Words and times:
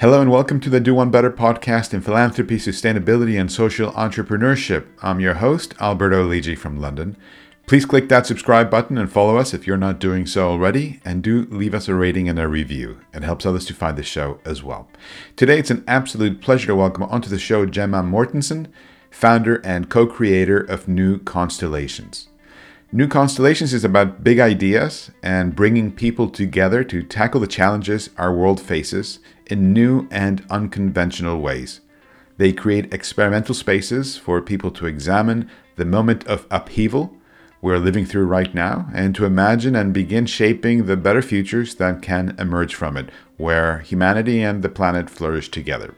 Hello 0.00 0.22
and 0.22 0.30
welcome 0.30 0.60
to 0.60 0.70
the 0.70 0.80
Do 0.80 0.94
One 0.94 1.10
Better 1.10 1.30
podcast 1.30 1.92
in 1.92 2.00
philanthropy, 2.00 2.56
sustainability, 2.56 3.38
and 3.38 3.52
social 3.52 3.92
entrepreneurship. 3.92 4.86
I'm 5.02 5.20
your 5.20 5.34
host, 5.34 5.74
Alberto 5.78 6.26
Lidji 6.26 6.56
from 6.56 6.80
London. 6.80 7.18
Please 7.66 7.84
click 7.84 8.08
that 8.08 8.26
subscribe 8.26 8.70
button 8.70 8.96
and 8.96 9.12
follow 9.12 9.36
us 9.36 9.52
if 9.52 9.66
you're 9.66 9.76
not 9.76 9.98
doing 9.98 10.24
so 10.24 10.48
already, 10.48 11.02
and 11.04 11.22
do 11.22 11.46
leave 11.50 11.74
us 11.74 11.86
a 11.86 11.94
rating 11.94 12.30
and 12.30 12.38
a 12.38 12.48
review. 12.48 13.02
It 13.12 13.24
helps 13.24 13.44
others 13.44 13.66
to 13.66 13.74
find 13.74 13.98
the 13.98 14.02
show 14.02 14.40
as 14.42 14.62
well. 14.62 14.88
Today, 15.36 15.58
it's 15.58 15.70
an 15.70 15.84
absolute 15.86 16.40
pleasure 16.40 16.68
to 16.68 16.76
welcome 16.76 17.02
onto 17.02 17.28
the 17.28 17.38
show 17.38 17.66
Gemma 17.66 18.02
Mortensen, 18.02 18.68
founder 19.10 19.56
and 19.66 19.90
co 19.90 20.06
creator 20.06 20.60
of 20.60 20.88
New 20.88 21.18
Constellations. 21.18 22.28
New 22.92 23.06
Constellations 23.06 23.72
is 23.72 23.84
about 23.84 24.24
big 24.24 24.40
ideas 24.40 25.12
and 25.22 25.54
bringing 25.54 25.92
people 25.92 26.28
together 26.28 26.82
to 26.82 27.04
tackle 27.04 27.40
the 27.40 27.46
challenges 27.46 28.10
our 28.18 28.34
world 28.34 28.60
faces 28.60 29.20
in 29.46 29.72
new 29.72 30.08
and 30.10 30.44
unconventional 30.50 31.40
ways. 31.40 31.82
They 32.36 32.52
create 32.52 32.92
experimental 32.92 33.54
spaces 33.54 34.16
for 34.16 34.42
people 34.42 34.72
to 34.72 34.86
examine 34.86 35.48
the 35.76 35.84
moment 35.84 36.26
of 36.26 36.48
upheaval 36.50 37.16
we're 37.62 37.78
living 37.78 38.06
through 38.06 38.26
right 38.26 38.52
now 38.52 38.88
and 38.92 39.14
to 39.14 39.24
imagine 39.24 39.76
and 39.76 39.94
begin 39.94 40.26
shaping 40.26 40.86
the 40.86 40.96
better 40.96 41.22
futures 41.22 41.76
that 41.76 42.02
can 42.02 42.34
emerge 42.40 42.74
from 42.74 42.96
it, 42.96 43.10
where 43.36 43.80
humanity 43.80 44.42
and 44.42 44.62
the 44.62 44.68
planet 44.68 45.08
flourish 45.08 45.48
together. 45.48 45.94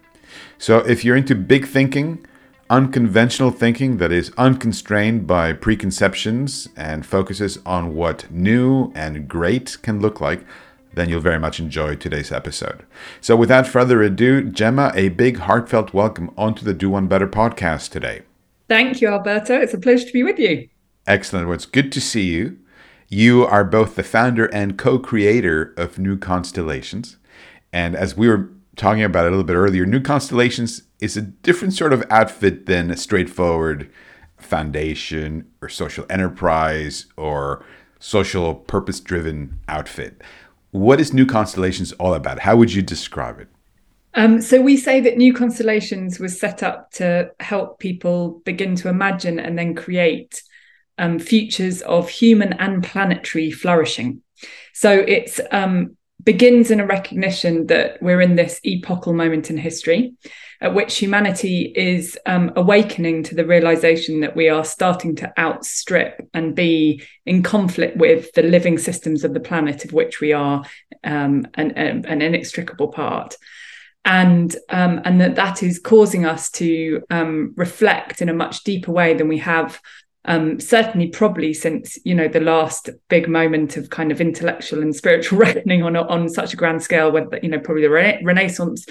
So, 0.58 0.80
if 0.80 1.06
you're 1.06 1.16
into 1.16 1.34
big 1.34 1.66
thinking, 1.66 2.26
unconventional 2.72 3.50
thinking 3.50 3.98
that 3.98 4.10
is 4.10 4.32
unconstrained 4.38 5.26
by 5.26 5.52
preconceptions 5.52 6.70
and 6.74 7.04
focuses 7.04 7.58
on 7.66 7.94
what 7.94 8.30
new 8.30 8.90
and 8.94 9.28
great 9.28 9.76
can 9.82 10.00
look 10.00 10.22
like, 10.22 10.42
then 10.94 11.06
you'll 11.06 11.20
very 11.20 11.38
much 11.38 11.60
enjoy 11.60 11.94
today's 11.94 12.32
episode. 12.32 12.82
So, 13.20 13.36
without 13.36 13.66
further 13.66 14.00
ado, 14.02 14.44
Gemma, 14.44 14.90
a 14.94 15.10
big 15.10 15.36
heartfelt 15.36 15.92
welcome 15.92 16.30
onto 16.34 16.64
the 16.64 16.72
Do 16.72 16.88
One 16.88 17.08
Better 17.08 17.28
podcast 17.28 17.90
today. 17.90 18.22
Thank 18.70 19.02
you, 19.02 19.08
Alberto. 19.08 19.60
It's 19.60 19.74
a 19.74 19.78
pleasure 19.78 20.06
to 20.06 20.12
be 20.12 20.22
with 20.22 20.38
you. 20.38 20.66
Excellent. 21.06 21.48
Well, 21.48 21.56
it's 21.56 21.66
good 21.66 21.92
to 21.92 22.00
see 22.00 22.24
you. 22.24 22.56
You 23.06 23.44
are 23.44 23.64
both 23.64 23.96
the 23.96 24.02
founder 24.02 24.46
and 24.46 24.78
co 24.78 24.98
creator 24.98 25.74
of 25.76 25.98
New 25.98 26.16
Constellations. 26.16 27.18
And 27.70 27.94
as 27.94 28.16
we 28.16 28.30
were 28.30 28.48
talking 28.76 29.02
about 29.02 29.26
a 29.26 29.28
little 29.28 29.44
bit 29.44 29.56
earlier, 29.56 29.84
New 29.84 30.00
Constellations 30.00 30.84
is 31.02 31.16
a 31.16 31.20
different 31.20 31.74
sort 31.74 31.92
of 31.92 32.04
outfit 32.10 32.66
than 32.66 32.90
a 32.90 32.96
straightforward 32.96 33.90
foundation 34.38 35.50
or 35.60 35.68
social 35.68 36.06
enterprise 36.08 37.06
or 37.16 37.64
social 37.98 38.54
purpose 38.54 39.00
driven 39.00 39.58
outfit. 39.68 40.22
What 40.70 41.00
is 41.00 41.12
New 41.12 41.26
Constellations 41.26 41.92
all 41.94 42.14
about? 42.14 42.38
How 42.38 42.56
would 42.56 42.72
you 42.72 42.82
describe 42.82 43.40
it? 43.40 43.48
Um, 44.14 44.40
so 44.40 44.60
we 44.60 44.76
say 44.76 45.00
that 45.00 45.16
New 45.16 45.34
Constellations 45.34 46.20
was 46.20 46.38
set 46.38 46.62
up 46.62 46.92
to 46.92 47.32
help 47.40 47.80
people 47.80 48.40
begin 48.44 48.76
to 48.76 48.88
imagine 48.88 49.40
and 49.40 49.58
then 49.58 49.74
create 49.74 50.42
um, 50.98 51.18
futures 51.18 51.82
of 51.82 52.08
human 52.08 52.52
and 52.54 52.84
planetary 52.84 53.50
flourishing. 53.50 54.22
So 54.72 54.92
it 54.92 55.40
um, 55.50 55.96
begins 56.22 56.70
in 56.70 56.80
a 56.80 56.86
recognition 56.86 57.66
that 57.66 58.00
we're 58.02 58.20
in 58.20 58.36
this 58.36 58.60
epochal 58.64 59.14
moment 59.14 59.50
in 59.50 59.56
history 59.56 60.14
at 60.62 60.74
which 60.74 60.96
humanity 60.96 61.72
is 61.74 62.16
um, 62.24 62.52
awakening 62.54 63.24
to 63.24 63.34
the 63.34 63.44
realization 63.44 64.20
that 64.20 64.36
we 64.36 64.48
are 64.48 64.64
starting 64.64 65.16
to 65.16 65.32
outstrip 65.38 66.28
and 66.32 66.54
be 66.54 67.02
in 67.26 67.42
conflict 67.42 67.96
with 67.96 68.32
the 68.34 68.42
living 68.42 68.78
systems 68.78 69.24
of 69.24 69.34
the 69.34 69.40
planet 69.40 69.84
of 69.84 69.92
which 69.92 70.20
we 70.20 70.32
are 70.32 70.64
um, 71.02 71.46
an, 71.54 71.72
an, 71.72 72.22
inextricable 72.22 72.88
part. 72.88 73.34
And 74.04 74.54
um, 74.68 75.00
and 75.04 75.20
that 75.20 75.36
that 75.36 75.62
is 75.62 75.78
causing 75.78 76.24
us 76.24 76.50
to 76.52 77.02
um, 77.10 77.54
reflect 77.56 78.22
in 78.22 78.28
a 78.28 78.34
much 78.34 78.62
deeper 78.62 78.92
way 78.92 79.14
than 79.14 79.28
we 79.28 79.38
have 79.38 79.80
um, 80.24 80.60
certainly 80.60 81.08
probably 81.08 81.52
since 81.52 81.98
you 82.04 82.14
know 82.14 82.28
the 82.28 82.40
last 82.40 82.90
big 83.08 83.28
moment 83.28 83.76
of 83.76 83.90
kind 83.90 84.12
of 84.12 84.20
intellectual 84.20 84.82
and 84.82 84.94
spiritual 84.94 85.38
reckoning 85.40 85.82
on 85.82 85.96
on 85.96 86.28
such 86.28 86.52
a 86.52 86.56
grand 86.56 86.82
scale, 86.82 87.10
whether 87.10 87.38
you 87.42 87.48
know 87.48 87.58
probably 87.58 87.82
the 87.82 87.90
Rena- 87.90 88.20
Renaissance, 88.22 88.86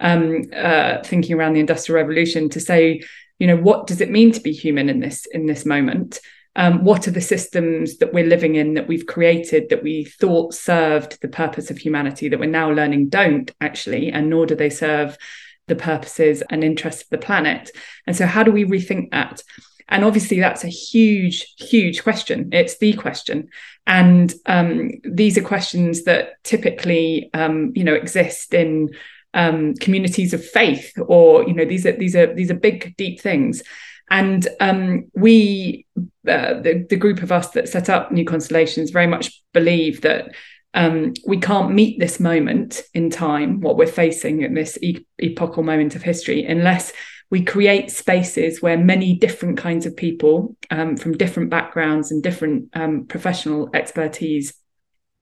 um, 0.00 0.42
uh, 0.54 1.02
thinking 1.04 1.36
around 1.36 1.54
the 1.54 1.60
Industrial 1.60 2.00
Revolution, 2.00 2.48
to 2.50 2.60
say 2.60 3.02
you 3.38 3.46
know 3.46 3.56
what 3.56 3.86
does 3.86 4.00
it 4.00 4.10
mean 4.10 4.32
to 4.32 4.40
be 4.40 4.52
human 4.52 4.88
in 4.88 5.00
this 5.00 5.26
in 5.26 5.46
this 5.46 5.66
moment. 5.66 6.20
Um, 6.56 6.84
what 6.84 7.08
are 7.08 7.10
the 7.10 7.20
systems 7.20 7.98
that 7.98 8.12
we're 8.12 8.28
living 8.28 8.54
in 8.54 8.74
that 8.74 8.86
we've 8.86 9.06
created 9.06 9.70
that 9.70 9.82
we 9.82 10.04
thought 10.04 10.54
served 10.54 11.20
the 11.20 11.26
purpose 11.28 11.68
of 11.68 11.78
humanity 11.78 12.28
that 12.28 12.38
we're 12.38 12.46
now 12.46 12.70
learning 12.70 13.08
don't 13.08 13.50
actually, 13.60 14.12
and 14.12 14.30
nor 14.30 14.46
do 14.46 14.54
they 14.54 14.70
serve 14.70 15.18
the 15.66 15.74
purposes 15.74 16.42
and 16.50 16.62
interests 16.62 17.02
of 17.02 17.10
the 17.10 17.18
planet. 17.18 17.70
And 18.06 18.14
so, 18.16 18.26
how 18.26 18.42
do 18.42 18.52
we 18.52 18.64
rethink 18.64 19.10
that? 19.10 19.42
And 19.88 20.04
obviously, 20.04 20.40
that's 20.40 20.64
a 20.64 20.68
huge, 20.68 21.54
huge 21.58 22.02
question. 22.02 22.50
It's 22.52 22.78
the 22.78 22.92
question, 22.94 23.48
and 23.86 24.32
um, 24.46 24.92
these 25.04 25.36
are 25.36 25.42
questions 25.42 26.04
that 26.04 26.42
typically, 26.44 27.30
um, 27.34 27.72
you 27.74 27.84
know, 27.84 27.94
exist 27.94 28.54
in 28.54 28.90
um, 29.34 29.74
communities 29.74 30.32
of 30.32 30.44
faith, 30.44 30.92
or 31.06 31.46
you 31.46 31.54
know, 31.54 31.64
these 31.64 31.84
are 31.84 31.92
these 31.92 32.16
are 32.16 32.32
these 32.32 32.50
are 32.50 32.54
big, 32.54 32.96
deep 32.96 33.20
things. 33.20 33.62
And 34.10 34.46
um, 34.60 35.10
we, 35.14 35.86
uh, 36.28 36.60
the, 36.60 36.86
the 36.88 36.96
group 36.96 37.22
of 37.22 37.32
us 37.32 37.50
that 37.50 37.68
set 37.68 37.88
up 37.88 38.12
New 38.12 38.24
Constellations, 38.24 38.90
very 38.90 39.06
much 39.06 39.42
believe 39.54 40.02
that 40.02 40.34
um, 40.74 41.14
we 41.26 41.38
can't 41.38 41.72
meet 41.72 41.98
this 41.98 42.20
moment 42.20 42.82
in 42.92 43.08
time, 43.08 43.60
what 43.60 43.76
we're 43.76 43.86
facing 43.86 44.42
in 44.42 44.54
this 44.54 44.76
e- 44.82 45.06
epochal 45.22 45.62
moment 45.62 45.94
of 45.94 46.02
history, 46.02 46.44
unless 46.44 46.92
we 47.30 47.42
create 47.42 47.90
spaces 47.90 48.60
where 48.60 48.76
many 48.76 49.16
different 49.16 49.56
kinds 49.56 49.86
of 49.86 49.96
people 49.96 50.56
um, 50.70 50.96
from 50.96 51.16
different 51.16 51.48
backgrounds 51.48 52.10
and 52.10 52.22
different 52.22 52.68
um, 52.74 53.06
professional 53.06 53.70
expertise 53.72 54.54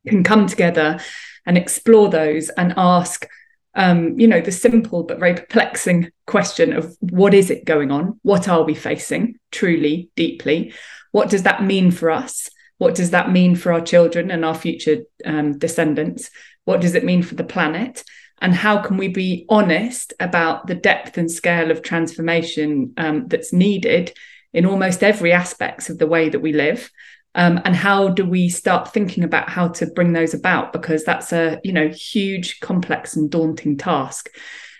can 0.09 0.25
come 0.25 0.47
together 0.47 0.99
and 1.47 1.57
explore 1.57 2.09
those 2.09 2.49
and 2.51 2.75
ask 2.77 3.29
um, 3.75 4.19
you 4.19 4.27
know 4.27 4.41
the 4.41 4.53
simple 4.53 5.03
but 5.03 5.19
very 5.19 5.35
perplexing 5.35 6.11
question 6.27 6.73
of 6.73 6.97
what 7.01 7.35
is 7.35 7.51
it 7.51 7.65
going 7.65 7.91
on? 7.91 8.19
What 8.23 8.49
are 8.49 8.63
we 8.63 8.75
facing 8.75 9.37
truly 9.51 10.11
deeply? 10.17 10.75
What 11.13 11.31
does 11.31 11.45
that 11.45 11.65
mean 11.65 11.91
for 11.91 12.11
us? 12.11 12.49
What 12.79 12.95
does 12.95 13.11
that 13.11 13.31
mean 13.31 13.55
for 13.55 13.73
our 13.73 13.81
children 13.81 14.31
and 14.31 14.45
our 14.45 14.55
future 14.55 15.03
um, 15.25 15.59
descendants? 15.59 16.31
What 16.65 16.81
does 16.81 16.95
it 16.95 17.05
mean 17.05 17.23
for 17.23 17.35
the 17.35 17.45
planet? 17.45 18.05
And 18.41 18.55
how 18.55 18.79
can 18.79 18.97
we 18.97 19.09
be 19.09 19.47
honest 19.49 20.15
about 20.19 20.67
the 20.67 20.75
depth 20.75 21.17
and 21.17 21.31
scale 21.31 21.71
of 21.71 21.83
transformation 21.83 22.93
um, 22.97 23.29
that's 23.29 23.53
needed 23.53 24.13
in 24.53 24.67
almost 24.67 25.03
every 25.03 25.33
aspects 25.33 25.89
of 25.89 25.99
the 25.99 26.07
way 26.07 26.29
that 26.29 26.41
we 26.41 26.53
live 26.53 26.91
um, 27.35 27.61
and 27.65 27.75
how 27.75 28.09
do 28.09 28.25
we 28.27 28.49
start 28.49 28.93
thinking 28.93 29.25
about 29.25 29.49
how 29.49 29.69
to 29.69 29.87
bring 29.87 30.13
those 30.13 30.35
about 30.35 30.73
because 30.73 31.05
that's 31.05 31.33
a 31.33 31.61
you 31.65 31.73
know 31.73 31.89
huge 31.89 32.61
complex 32.61 33.17
and 33.17 33.31
daunting 33.31 33.77
task 33.77 34.31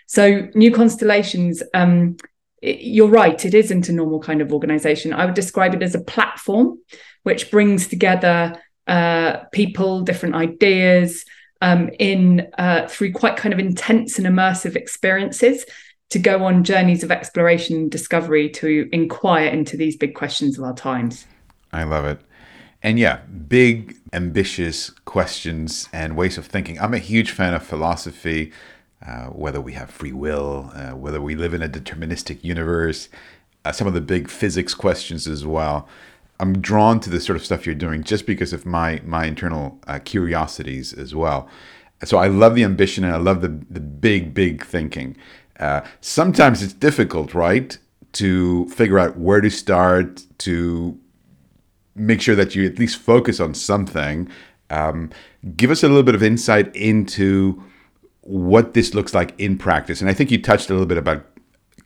so 0.07 0.47
new 0.53 0.71
constellations 0.71 1.63
um, 1.73 2.15
it, 2.61 2.81
you're 2.81 3.07
right 3.07 3.45
it 3.45 3.53
isn't 3.53 3.89
a 3.89 3.93
normal 3.93 4.19
kind 4.19 4.41
of 4.41 4.53
organization 4.53 5.13
i 5.13 5.25
would 5.25 5.35
describe 5.35 5.73
it 5.73 5.83
as 5.83 5.95
a 5.95 6.01
platform 6.01 6.79
which 7.23 7.49
brings 7.51 7.87
together 7.87 8.55
uh, 8.87 9.37
people 9.51 10.01
different 10.01 10.35
ideas 10.35 11.25
um, 11.61 11.89
in 11.97 12.51
uh, 12.57 12.85
through 12.89 13.13
quite 13.13 13.37
kind 13.37 13.53
of 13.53 13.59
intense 13.59 14.19
and 14.19 14.27
immersive 14.27 14.75
experiences 14.75 15.65
to 16.09 16.19
go 16.19 16.43
on 16.43 16.63
journeys 16.63 17.03
of 17.03 17.11
exploration 17.11 17.77
and 17.77 17.89
discovery 17.89 18.49
to 18.49 18.89
inquire 18.91 19.47
into 19.47 19.77
these 19.77 19.95
big 19.95 20.13
questions 20.13 20.57
of 20.57 20.63
our 20.65 20.75
times. 20.75 21.25
I 21.71 21.85
love 21.85 22.05
it. 22.05 22.19
And 22.83 22.99
yeah, 22.99 23.21
big, 23.47 23.95
ambitious 24.11 24.89
questions 25.05 25.87
and 25.93 26.17
ways 26.17 26.37
of 26.37 26.45
thinking. 26.45 26.77
I'm 26.79 26.93
a 26.93 26.99
huge 26.99 27.31
fan 27.31 27.53
of 27.53 27.63
philosophy, 27.63 28.51
uh, 29.05 29.27
whether 29.27 29.61
we 29.61 29.71
have 29.73 29.89
free 29.89 30.11
will, 30.11 30.69
uh, 30.75 30.91
whether 30.91 31.21
we 31.21 31.35
live 31.35 31.53
in 31.53 31.61
a 31.63 31.69
deterministic 31.69 32.43
universe, 32.43 33.07
uh, 33.63 33.71
some 33.71 33.87
of 33.87 33.93
the 33.93 34.01
big 34.01 34.29
physics 34.29 34.73
questions 34.73 35.27
as 35.27 35.45
well. 35.45 35.87
I'm 36.41 36.59
drawn 36.59 36.99
to 37.01 37.09
the 37.09 37.21
sort 37.21 37.37
of 37.37 37.45
stuff 37.45 37.65
you're 37.65 37.73
doing 37.73 38.03
just 38.03 38.25
because 38.25 38.51
of 38.51 38.65
my 38.65 39.01
my 39.05 39.25
internal 39.25 39.79
uh, 39.87 39.99
curiosities 40.03 40.91
as 40.91 41.15
well. 41.15 41.47
So 42.03 42.17
I 42.17 42.27
love 42.27 42.55
the 42.55 42.65
ambition 42.65 43.05
and 43.05 43.13
I 43.13 43.17
love 43.17 43.39
the 43.39 43.61
the 43.69 43.79
big 43.79 44.33
big 44.33 44.65
thinking. 44.65 45.15
Uh, 45.57 45.81
sometimes 46.01 46.61
it's 46.61 46.73
difficult, 46.73 47.33
right, 47.33 47.77
to 48.13 48.67
figure 48.69 48.99
out 48.99 49.17
where 49.17 49.39
to 49.39 49.49
start 49.49 50.23
to 50.39 50.99
make 51.95 52.21
sure 52.21 52.35
that 52.35 52.55
you 52.55 52.65
at 52.65 52.79
least 52.79 52.97
focus 52.97 53.39
on 53.39 53.53
something. 53.53 54.29
Um, 54.69 55.11
give 55.55 55.71
us 55.71 55.83
a 55.83 55.87
little 55.87 56.03
bit 56.03 56.15
of 56.15 56.23
insight 56.23 56.75
into 56.75 57.63
what 58.21 58.73
this 58.73 58.93
looks 58.93 59.13
like 59.13 59.33
in 59.37 59.57
practice. 59.57 60.01
And 60.01 60.09
I 60.09 60.13
think 60.13 60.31
you 60.31 60.41
touched 60.41 60.69
a 60.69 60.73
little 60.73 60.87
bit 60.87 60.97
about 60.97 61.25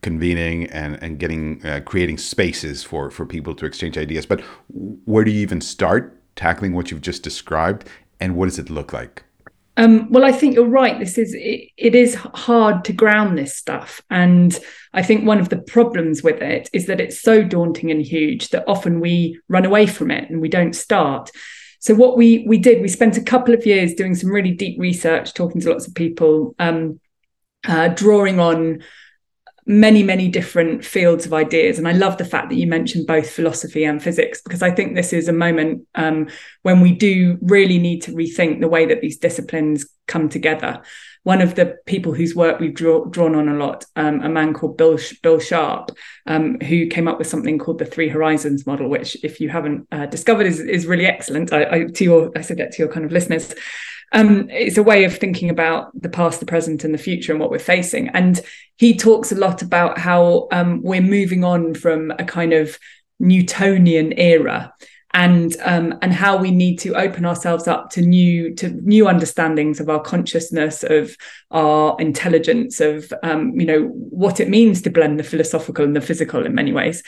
convening 0.01 0.68
and, 0.68 1.01
and 1.01 1.19
getting 1.19 1.65
uh, 1.65 1.81
creating 1.81 2.18
spaces 2.18 2.83
for 2.83 3.09
for 3.09 3.25
people 3.25 3.56
to 3.56 3.65
exchange 3.65 3.98
ideas 3.98 4.25
but 4.25 4.42
where 5.06 5.24
do 5.24 5.31
you 5.31 5.42
even 5.42 5.59
start 5.59 6.21
tackling 6.36 6.74
what 6.74 6.92
you've 6.92 7.01
just 7.01 7.24
described 7.24 7.88
and 8.19 8.36
what 8.36 8.45
does 8.45 8.60
it 8.60 8.69
look 8.69 8.94
like 8.94 9.24
Um, 9.77 10.12
well, 10.12 10.25
I 10.25 10.31
think 10.31 10.56
you're 10.56 10.65
right. 10.65 11.00
This 11.00 11.19
is 11.19 11.35
it, 11.35 11.69
it 11.77 11.94
is 11.94 12.15
hard 12.15 12.83
to 12.85 12.94
ground 12.94 13.38
this 13.38 13.56
stuff, 13.56 14.01
and 14.09 14.59
I 14.91 15.03
think 15.03 15.25
one 15.25 15.39
of 15.39 15.50
the 15.50 15.57
problems 15.57 16.24
with 16.24 16.41
it 16.41 16.68
is 16.74 16.88
that 16.88 17.00
it's 17.00 17.21
so 17.21 17.44
daunting 17.44 17.91
and 17.91 18.01
huge 18.01 18.50
that 18.50 18.68
often 18.68 19.00
we 19.00 19.39
run 19.47 19.65
away 19.65 19.85
from 19.85 20.09
it 20.09 20.29
and 20.29 20.41
we 20.41 20.50
don't 20.50 20.74
start. 20.74 21.29
So 21.79 21.94
what 21.94 22.18
we 22.18 22.44
we 22.47 22.57
did, 22.57 22.81
we 22.81 22.88
spent 22.88 23.18
a 23.18 23.24
couple 23.24 23.53
of 23.53 23.68
years 23.68 23.94
doing 23.94 24.15
some 24.15 24.31
really 24.31 24.51
deep 24.51 24.79
research, 24.79 25.35
talking 25.35 25.62
to 25.62 25.69
lots 25.69 25.88
of 25.88 25.94
people, 25.94 26.56
um, 26.57 27.00
uh, 27.68 27.89
drawing 27.89 28.39
on 28.39 28.81
many, 29.67 30.01
many 30.01 30.29
different 30.29 30.83
fields 30.83 31.25
of 31.25 31.33
ideas. 31.33 31.77
And 31.77 31.87
I 31.87 31.91
love 31.91 32.17
the 32.17 32.25
fact 32.25 32.49
that 32.49 32.55
you 32.55 32.67
mentioned 32.67 33.05
both 33.05 33.29
philosophy 33.29 33.83
and 33.83 34.01
physics, 34.01 34.41
because 34.41 34.63
I 34.63 34.71
think 34.71 34.95
this 34.95 35.11
is 35.11 35.27
a 35.27 35.33
moment 35.33 35.85
um, 35.95 36.29
when 36.61 36.79
we 36.79 36.93
do 36.93 37.37
really 37.41 37.77
need 37.77 38.01
to 38.03 38.11
rethink 38.11 38.61
the 38.61 38.69
way 38.69 38.85
that 38.85 39.01
these 39.01 39.17
disciplines 39.17 39.85
come 40.07 40.29
together. 40.29 40.81
One 41.23 41.41
of 41.41 41.55
the 41.55 41.75
people 41.85 42.13
whose 42.13 42.33
work 42.33 42.61
we've 42.61 42.73
draw, 42.73 43.03
drawn 43.05 43.35
on 43.35 43.49
a 43.49 43.55
lot, 43.55 43.83
um, 43.97 44.21
a 44.21 44.29
man 44.29 44.53
called 44.53 44.77
Bill, 44.77 44.97
Bill 45.21 45.39
Sharpe, 45.39 45.91
um, 46.25 46.57
who 46.61 46.87
came 46.87 47.09
up 47.09 47.17
with 47.17 47.27
something 47.27 47.59
called 47.59 47.79
the 47.79 47.85
Three 47.85 48.07
Horizons 48.07 48.65
model, 48.65 48.89
which, 48.89 49.17
if 49.21 49.41
you 49.41 49.49
haven't 49.49 49.85
uh, 49.91 50.05
discovered, 50.05 50.47
is, 50.47 50.61
is 50.61 50.85
really 50.85 51.05
excellent. 51.05 51.51
I, 51.51 51.69
I, 51.69 51.83
to 51.83 52.03
your, 52.05 52.31
I 52.37 52.41
said 52.41 52.57
that 52.59 52.71
to 52.71 52.83
your 52.83 52.91
kind 52.91 53.05
of 53.05 53.11
listeners 53.11 53.53
um, 54.12 54.50
it's 54.50 54.77
a 54.77 54.83
way 54.83 55.04
of 55.04 55.18
thinking 55.18 55.50
about 55.50 55.92
the 56.00 56.09
past, 56.09 56.39
the 56.39 56.45
present, 56.45 56.83
and 56.83 56.94
the 56.94 57.00
future 57.00 57.31
and 57.31 57.42
what 57.42 57.51
we're 57.51 57.59
facing. 57.59 58.09
And 58.09 58.39
he 58.77 58.95
talks 58.95 59.31
a 59.31 59.36
lot 59.36 59.62
about 59.62 59.98
how 59.98 60.48
um, 60.51 60.81
we're 60.81 61.01
moving 61.01 61.44
on 61.44 61.74
from 61.74 62.12
a 62.12 62.24
kind 62.24 62.54
of 62.54 62.77
Newtonian 63.19 64.13
era 64.18 64.74
and 65.13 65.56
um, 65.63 65.98
and 66.01 66.13
how 66.13 66.38
we 66.38 66.51
need 66.51 66.77
to 66.77 66.95
open 66.95 67.25
ourselves 67.25 67.68
up 67.68 67.89
to 67.92 68.01
new 68.01 68.54
to 68.56 68.69
new 68.69 69.07
understandings 69.07 69.80
of 69.80 69.89
our 69.89 70.01
consciousness, 70.01 70.83
of 70.83 71.15
our 71.51 72.00
intelligence, 72.00 72.80
of 72.80 73.12
um, 73.24 73.60
you 73.60 73.65
know 73.65 73.88
what 73.88 74.39
it 74.39 74.50
means 74.50 74.81
to 74.83 74.89
blend 74.89 75.19
the 75.19 75.24
philosophical 75.24 75.83
and 75.83 75.95
the 75.95 76.01
physical 76.01 76.45
in 76.45 76.53
many 76.53 76.71
ways. 76.71 77.03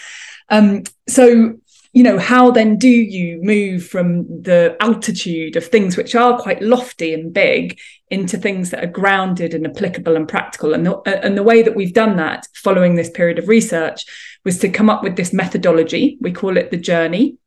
Um, 0.50 0.84
so 1.08 1.60
you 1.92 2.04
know 2.04 2.20
how 2.20 2.52
then 2.52 2.78
do 2.78 2.88
you 2.88 3.40
move 3.42 3.88
from 3.88 4.24
the 4.42 4.78
altitude 4.80 5.56
of 5.56 5.66
things 5.66 5.98
which 5.98 6.14
are 6.14 6.40
quite 6.40 6.62
lofty 6.62 7.14
and 7.14 7.34
big 7.34 7.80
into 8.10 8.38
things 8.38 8.70
that 8.70 8.84
are 8.84 8.88
grounded 8.88 9.54
and 9.54 9.66
applicable 9.66 10.16
and 10.16 10.28
practical? 10.28 10.74
And 10.74 10.86
the, 10.86 11.00
and 11.24 11.38
the 11.38 11.44
way 11.44 11.64
that 11.64 11.76
we've 11.76 11.94
done 11.94 12.18
that 12.18 12.48
following 12.54 12.96
this 12.96 13.10
period 13.10 13.40
of 13.40 13.48
research 13.48 14.06
was 14.46 14.60
to 14.60 14.70
come 14.70 14.90
up 14.90 15.04
with 15.04 15.16
this 15.16 15.34
methodology. 15.34 16.18
We 16.22 16.32
call 16.32 16.58
it 16.58 16.70
the 16.70 16.78
journey. 16.78 17.38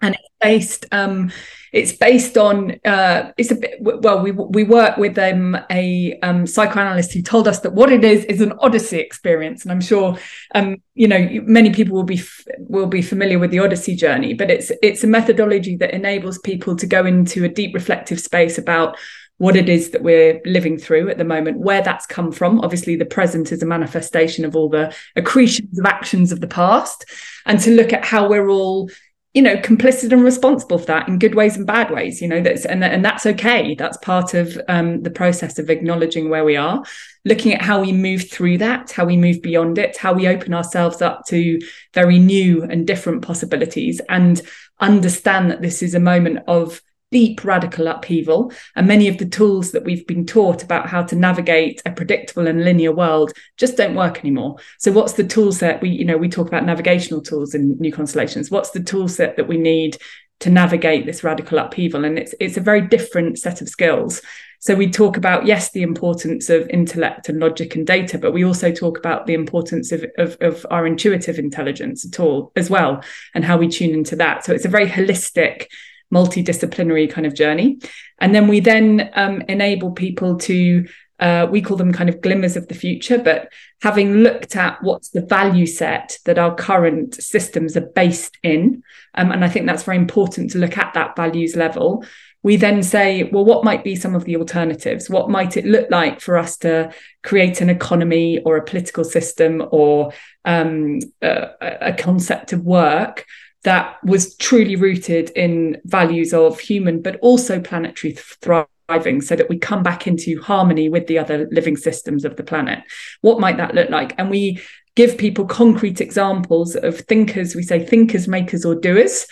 And 0.00 0.14
it's 0.14 0.34
based 0.40 0.86
um, 0.92 1.32
it's 1.72 1.92
based 1.92 2.36
on 2.36 2.78
uh, 2.84 3.32
it's 3.36 3.50
a 3.50 3.54
bit 3.54 3.76
well 3.80 4.22
we 4.22 4.30
we 4.30 4.62
work 4.62 4.96
with 4.98 5.18
um, 5.18 5.56
a 5.70 6.18
um, 6.22 6.46
psychoanalyst 6.46 7.12
who 7.12 7.22
told 7.22 7.48
us 7.48 7.60
that 7.60 7.72
what 7.72 7.90
it 7.90 8.04
is 8.04 8.24
is 8.26 8.40
an 8.40 8.52
odyssey 8.60 8.98
experience 8.98 9.62
and 9.62 9.72
i'm 9.72 9.80
sure 9.80 10.16
um, 10.54 10.76
you 10.94 11.08
know 11.08 11.28
many 11.44 11.72
people 11.72 11.94
will 11.94 12.02
be 12.04 12.22
will 12.58 12.86
be 12.86 13.02
familiar 13.02 13.38
with 13.38 13.50
the 13.50 13.58
odyssey 13.58 13.96
journey 13.96 14.34
but 14.34 14.50
it's 14.50 14.70
it's 14.82 15.02
a 15.02 15.06
methodology 15.06 15.76
that 15.76 15.92
enables 15.92 16.38
people 16.38 16.76
to 16.76 16.86
go 16.86 17.04
into 17.06 17.44
a 17.44 17.48
deep 17.48 17.74
reflective 17.74 18.20
space 18.20 18.58
about 18.58 18.96
what 19.38 19.56
it 19.56 19.68
is 19.68 19.90
that 19.90 20.04
we're 20.04 20.40
living 20.44 20.78
through 20.78 21.08
at 21.08 21.18
the 21.18 21.24
moment, 21.24 21.58
where 21.58 21.82
that's 21.82 22.06
come 22.06 22.30
from. 22.30 22.60
Obviously, 22.60 22.94
the 22.94 23.04
present 23.04 23.50
is 23.50 23.60
a 23.60 23.66
manifestation 23.66 24.44
of 24.44 24.54
all 24.54 24.68
the 24.68 24.94
accretions 25.16 25.80
of 25.80 25.84
actions 25.84 26.30
of 26.30 26.40
the 26.40 26.46
past, 26.46 27.04
and 27.44 27.58
to 27.58 27.72
look 27.72 27.92
at 27.92 28.04
how 28.04 28.28
we're 28.28 28.48
all 28.48 28.88
you 29.34 29.40
know 29.40 29.56
complicit 29.56 30.12
and 30.12 30.24
responsible 30.24 30.78
for 30.78 30.86
that 30.86 31.08
in 31.08 31.18
good 31.18 31.34
ways 31.34 31.56
and 31.56 31.66
bad 31.66 31.90
ways 31.90 32.20
you 32.20 32.28
know 32.28 32.42
that's 32.42 32.66
and, 32.66 32.84
and 32.84 33.04
that's 33.04 33.24
okay. 33.24 33.74
That's 33.74 33.96
part 33.98 34.34
of 34.34 34.60
um, 34.68 35.02
the 35.02 35.10
process 35.10 35.58
of 35.58 35.70
acknowledging 35.70 36.28
where 36.28 36.44
we 36.44 36.56
are 36.56 36.84
looking 37.24 37.54
at 37.54 37.62
how 37.62 37.80
we 37.80 37.92
move 37.92 38.30
through 38.30 38.58
that 38.58 38.90
how 38.90 39.04
we 39.04 39.16
move 39.16 39.40
beyond 39.42 39.78
it 39.78 39.96
how 39.96 40.12
we 40.12 40.28
open 40.28 40.52
ourselves 40.52 41.00
up 41.00 41.24
to 41.26 41.60
very 41.94 42.18
new 42.18 42.62
and 42.62 42.86
different 42.86 43.22
possibilities 43.22 44.00
and 44.08 44.42
understand 44.80 45.50
that 45.50 45.62
this 45.62 45.82
is 45.82 45.94
a 45.94 46.00
moment 46.00 46.40
of 46.48 46.82
deep 47.12 47.44
radical 47.44 47.86
upheaval. 47.86 48.52
And 48.74 48.88
many 48.88 49.06
of 49.06 49.18
the 49.18 49.26
tools 49.26 49.70
that 49.70 49.84
we've 49.84 50.06
been 50.06 50.26
taught 50.26 50.64
about 50.64 50.88
how 50.88 51.02
to 51.04 51.14
navigate 51.14 51.80
a 51.86 51.92
predictable 51.92 52.48
and 52.48 52.64
linear 52.64 52.90
world 52.90 53.32
just 53.56 53.76
don't 53.76 53.94
work 53.94 54.18
anymore. 54.18 54.56
So 54.78 54.90
what's 54.90 55.12
the 55.12 55.22
tool 55.22 55.52
set? 55.52 55.80
We, 55.80 55.90
you 55.90 56.04
know, 56.04 56.16
we 56.16 56.28
talk 56.28 56.48
about 56.48 56.64
navigational 56.64 57.20
tools 57.20 57.54
in 57.54 57.76
new 57.78 57.92
constellations. 57.92 58.50
What's 58.50 58.70
the 58.70 58.82
tool 58.82 59.06
set 59.06 59.36
that 59.36 59.46
we 59.46 59.58
need 59.58 59.98
to 60.40 60.50
navigate 60.50 61.06
this 61.06 61.22
radical 61.22 61.58
upheaval? 61.58 62.04
And 62.04 62.18
it's 62.18 62.34
it's 62.40 62.56
a 62.56 62.60
very 62.60 62.80
different 62.80 63.38
set 63.38 63.60
of 63.60 63.68
skills. 63.68 64.20
So 64.58 64.76
we 64.76 64.88
talk 64.88 65.16
about, 65.16 65.44
yes, 65.44 65.72
the 65.72 65.82
importance 65.82 66.48
of 66.48 66.68
intellect 66.70 67.28
and 67.28 67.40
logic 67.40 67.74
and 67.74 67.84
data, 67.84 68.16
but 68.16 68.32
we 68.32 68.44
also 68.44 68.70
talk 68.70 68.96
about 68.96 69.26
the 69.26 69.34
importance 69.34 69.90
of, 69.90 70.04
of, 70.18 70.36
of 70.40 70.64
our 70.70 70.86
intuitive 70.86 71.36
intelligence 71.36 72.06
at 72.06 72.20
all 72.20 72.52
as 72.54 72.70
well, 72.70 73.02
and 73.34 73.44
how 73.44 73.56
we 73.56 73.68
tune 73.68 73.90
into 73.90 74.14
that. 74.16 74.44
So 74.44 74.52
it's 74.52 74.64
a 74.64 74.68
very 74.68 74.86
holistic 74.86 75.66
multidisciplinary 76.12 77.10
kind 77.10 77.26
of 77.26 77.34
journey. 77.34 77.78
And 78.20 78.34
then 78.34 78.46
we 78.46 78.60
then 78.60 79.10
um, 79.14 79.42
enable 79.48 79.92
people 79.92 80.36
to, 80.38 80.86
uh, 81.18 81.46
we 81.50 81.62
call 81.62 81.76
them 81.76 81.92
kind 81.92 82.08
of 82.08 82.20
glimmers 82.20 82.56
of 82.56 82.68
the 82.68 82.74
future, 82.74 83.18
but 83.18 83.48
having 83.80 84.16
looked 84.16 84.54
at 84.54 84.82
what's 84.82 85.08
the 85.08 85.22
value 85.22 85.66
set 85.66 86.18
that 86.24 86.38
our 86.38 86.54
current 86.54 87.14
systems 87.14 87.76
are 87.76 87.88
based 87.94 88.38
in, 88.42 88.82
um, 89.14 89.32
and 89.32 89.44
I 89.44 89.48
think 89.48 89.66
that's 89.66 89.82
very 89.82 89.96
important 89.96 90.50
to 90.50 90.58
look 90.58 90.78
at 90.78 90.94
that 90.94 91.16
values 91.16 91.56
level. 91.56 92.04
We 92.44 92.56
then 92.56 92.82
say, 92.82 93.22
well, 93.24 93.44
what 93.44 93.64
might 93.64 93.84
be 93.84 93.94
some 93.94 94.16
of 94.16 94.24
the 94.24 94.36
alternatives? 94.36 95.08
What 95.08 95.30
might 95.30 95.56
it 95.56 95.64
look 95.64 95.88
like 95.90 96.20
for 96.20 96.36
us 96.36 96.56
to 96.58 96.92
create 97.22 97.60
an 97.60 97.70
economy 97.70 98.40
or 98.44 98.56
a 98.56 98.64
political 98.64 99.04
system 99.04 99.62
or 99.70 100.12
um, 100.44 100.98
a, 101.22 101.50
a 101.60 101.92
concept 101.92 102.52
of 102.52 102.64
work 102.64 103.24
that 103.64 104.02
was 104.04 104.36
truly 104.36 104.76
rooted 104.76 105.30
in 105.30 105.80
values 105.84 106.32
of 106.32 106.58
human 106.58 107.00
but 107.00 107.18
also 107.20 107.60
planetary 107.60 108.12
thriving 108.12 109.20
so 109.20 109.36
that 109.36 109.48
we 109.48 109.58
come 109.58 109.82
back 109.82 110.06
into 110.06 110.40
harmony 110.42 110.88
with 110.88 111.06
the 111.06 111.18
other 111.18 111.48
living 111.50 111.76
systems 111.76 112.24
of 112.24 112.36
the 112.36 112.42
planet. 112.42 112.82
What 113.20 113.40
might 113.40 113.56
that 113.56 113.74
look 113.74 113.90
like? 113.90 114.14
And 114.18 114.30
we 114.30 114.60
give 114.96 115.16
people 115.16 115.46
concrete 115.46 116.00
examples 116.00 116.76
of 116.76 116.98
thinkers. 117.00 117.54
We 117.54 117.62
say 117.62 117.84
thinkers 117.84 118.28
makers 118.28 118.64
or 118.64 118.74
doers 118.74 119.26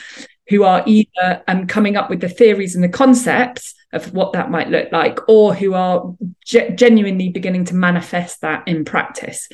who 0.48 0.64
are 0.64 0.82
either 0.86 1.42
um, 1.46 1.66
coming 1.66 1.96
up 1.96 2.08
with 2.08 2.20
the 2.20 2.28
theories 2.28 2.74
and 2.74 2.82
the 2.82 2.88
concepts 2.88 3.74
of 3.92 4.12
what 4.14 4.32
that 4.32 4.50
might 4.50 4.68
look 4.68 4.90
like 4.92 5.18
or 5.28 5.54
who 5.54 5.74
are 5.74 6.14
ge- 6.44 6.74
genuinely 6.74 7.28
beginning 7.28 7.64
to 7.66 7.74
manifest 7.74 8.40
that 8.40 8.66
in 8.66 8.84
practice 8.84 9.48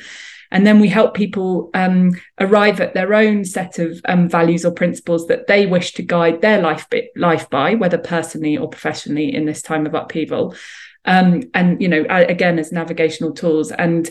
and 0.51 0.65
then 0.65 0.79
we 0.79 0.87
help 0.87 1.13
people 1.13 1.69
um, 1.73 2.11
arrive 2.39 2.79
at 2.79 2.93
their 2.93 3.13
own 3.13 3.43
set 3.45 3.79
of 3.79 3.99
um, 4.05 4.29
values 4.29 4.65
or 4.65 4.71
principles 4.71 5.27
that 5.27 5.47
they 5.47 5.65
wish 5.65 5.93
to 5.93 6.03
guide 6.03 6.41
their 6.41 6.61
life 6.61 6.87
life 7.15 7.49
by, 7.49 7.75
whether 7.75 7.97
personally 7.97 8.57
or 8.57 8.69
professionally 8.69 9.33
in 9.33 9.45
this 9.45 9.61
time 9.61 9.85
of 9.85 9.93
upheaval. 9.93 10.55
Um, 11.05 11.43
and 11.53 11.81
you 11.81 11.87
know, 11.87 12.05
again, 12.09 12.59
as 12.59 12.71
navigational 12.71 13.31
tools 13.33 13.71
and 13.71 14.09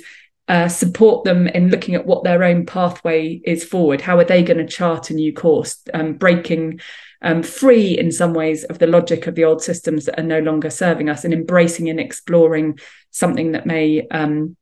uh, 0.49 0.69
support 0.69 1.25
them 1.25 1.49
in 1.49 1.71
looking 1.71 1.95
at 1.95 2.07
what 2.07 2.23
their 2.23 2.45
own 2.45 2.64
pathway 2.64 3.40
is 3.45 3.64
forward. 3.64 4.00
How 4.00 4.19
are 4.19 4.25
they 4.25 4.43
going 4.45 4.59
to 4.59 4.66
chart 4.66 5.11
a 5.11 5.14
new 5.14 5.33
course, 5.33 5.83
um, 5.93 6.14
breaking 6.14 6.81
um, 7.23 7.43
free 7.43 7.99
in 7.99 8.12
some 8.12 8.33
ways 8.33 8.62
of 8.64 8.78
the 8.78 8.87
logic 8.87 9.26
of 9.26 9.35
the 9.35 9.45
old 9.45 9.62
systems 9.62 10.05
that 10.05 10.21
are 10.21 10.23
no 10.23 10.38
longer 10.38 10.71
serving 10.71 11.09
us, 11.09 11.25
and 11.25 11.35
embracing 11.35 11.88
and 11.88 11.99
exploring 11.99 12.78
something 13.11 13.52
that 13.52 13.66
may 13.66 14.07
um, 14.09 14.57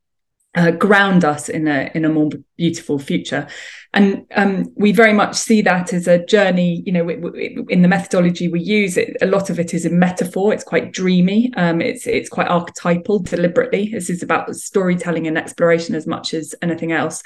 uh, 0.54 0.70
ground 0.70 1.24
us 1.24 1.48
in 1.48 1.66
a 1.66 1.90
in 1.94 2.04
a 2.04 2.08
more 2.08 2.30
beautiful 2.56 2.98
future. 2.98 3.46
And 3.92 4.26
um, 4.34 4.72
we 4.76 4.92
very 4.92 5.12
much 5.12 5.36
see 5.36 5.62
that 5.62 5.92
as 5.92 6.08
a 6.08 6.24
journey 6.24 6.82
you 6.86 6.92
know 6.92 7.08
in 7.08 7.82
the 7.82 7.88
methodology 7.88 8.48
we 8.48 8.60
use 8.60 8.96
it 8.96 9.16
a 9.20 9.26
lot 9.26 9.50
of 9.50 9.58
it 9.58 9.74
is 9.74 9.84
in 9.84 9.98
metaphor. 9.98 10.52
It's 10.52 10.64
quite 10.64 10.92
dreamy. 10.92 11.52
Um, 11.56 11.80
it's 11.80 12.06
it's 12.06 12.28
quite 12.28 12.48
archetypal 12.48 13.20
deliberately. 13.20 13.90
This 13.92 14.10
is 14.10 14.22
about 14.22 14.54
storytelling 14.56 15.26
and 15.26 15.38
exploration 15.38 15.94
as 15.94 16.06
much 16.06 16.34
as 16.34 16.54
anything 16.62 16.92
else 16.92 17.22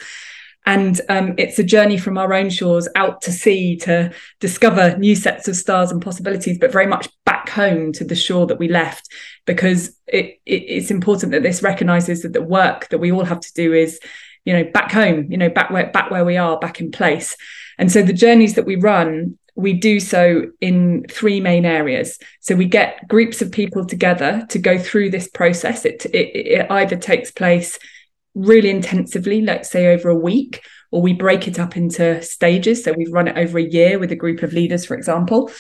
and 0.67 1.01
um, 1.09 1.35
it's 1.39 1.59
a 1.59 1.65
journey 1.65 1.97
from 1.97 2.19
our 2.19 2.35
own 2.35 2.51
shores 2.51 2.89
out 2.95 3.23
to 3.23 3.33
sea 3.33 3.77
to 3.79 4.13
discover 4.41 4.97
new 4.99 5.15
sets 5.15 5.49
of 5.49 5.57
stars 5.57 5.91
and 5.91 6.03
possibilities, 6.03 6.59
but 6.59 6.73
very 6.73 6.87
much 6.87 7.09
back 7.25 7.49
home 7.49 7.93
to 7.93 8.05
the 8.05 8.15
shore 8.15 8.47
that 8.47 8.59
we 8.59 8.69
left, 8.69 9.09
because 9.47 9.97
it, 10.07 10.41
it, 10.45 10.63
it's 10.69 10.91
important 10.91 11.33
that 11.33 11.43
this 11.43 11.63
recognizes 11.63 12.23
that 12.23 12.35
the 12.35 12.43
work 12.43 12.89
that 12.91 12.99
we 12.99 13.11
all 13.11 13.25
have 13.25 13.41
to 13.41 13.53
do 13.55 13.73
is, 13.73 13.99
you 14.45 14.53
know, 14.53 14.65
back 14.65 14.93
home, 14.93 15.31
you 15.31 15.39
know, 15.39 15.49
back 15.49 15.71
where 15.71 15.91
back 15.91 16.11
where 16.11 16.25
we 16.25 16.37
are, 16.37 16.59
back 16.59 16.81
in 16.81 16.91
place. 16.91 17.37
And 17.79 17.91
so 17.91 18.03
the 18.03 18.13
journeys 18.13 18.55
that 18.55 18.67
we 18.67 18.77
run 18.77 19.39
we 19.59 19.73
do 19.73 19.99
so 19.99 20.45
in 20.61 21.05
three 21.11 21.41
main 21.41 21.65
areas. 21.65 22.17
So 22.39 22.55
we 22.55 22.67
get 22.67 23.09
groups 23.09 23.43
of 23.43 23.51
people 23.51 23.85
together 23.85 24.47
to 24.51 24.59
go 24.61 24.79
through 24.79 25.11
this 25.11 25.27
process. 25.27 25.85
It, 25.85 26.07
it, 26.07 26.37
it 26.37 26.71
either 26.71 26.97
takes 26.97 27.33
place 27.33 27.77
really 28.39 28.71
intensively, 28.71 29.43
let's 29.43 29.71
say 29.71 29.93
over 29.93 30.09
a 30.09 30.15
week, 30.15 30.63
or 30.91 31.03
we 31.03 31.13
break 31.13 31.47
it 31.47 31.59
up 31.59 31.77
into 31.77 32.23
stages. 32.23 32.85
So 32.85 32.93
we've 32.93 33.13
run 33.13 33.29
it 33.29 33.37
over 33.37 33.59
a 33.59 33.63
year 33.63 33.99
with 33.99 34.13
a 34.13 34.17
group 34.17 34.43
of 34.43 34.53
leaders, 34.53 34.87
for 34.87 34.95
example. 34.95 35.51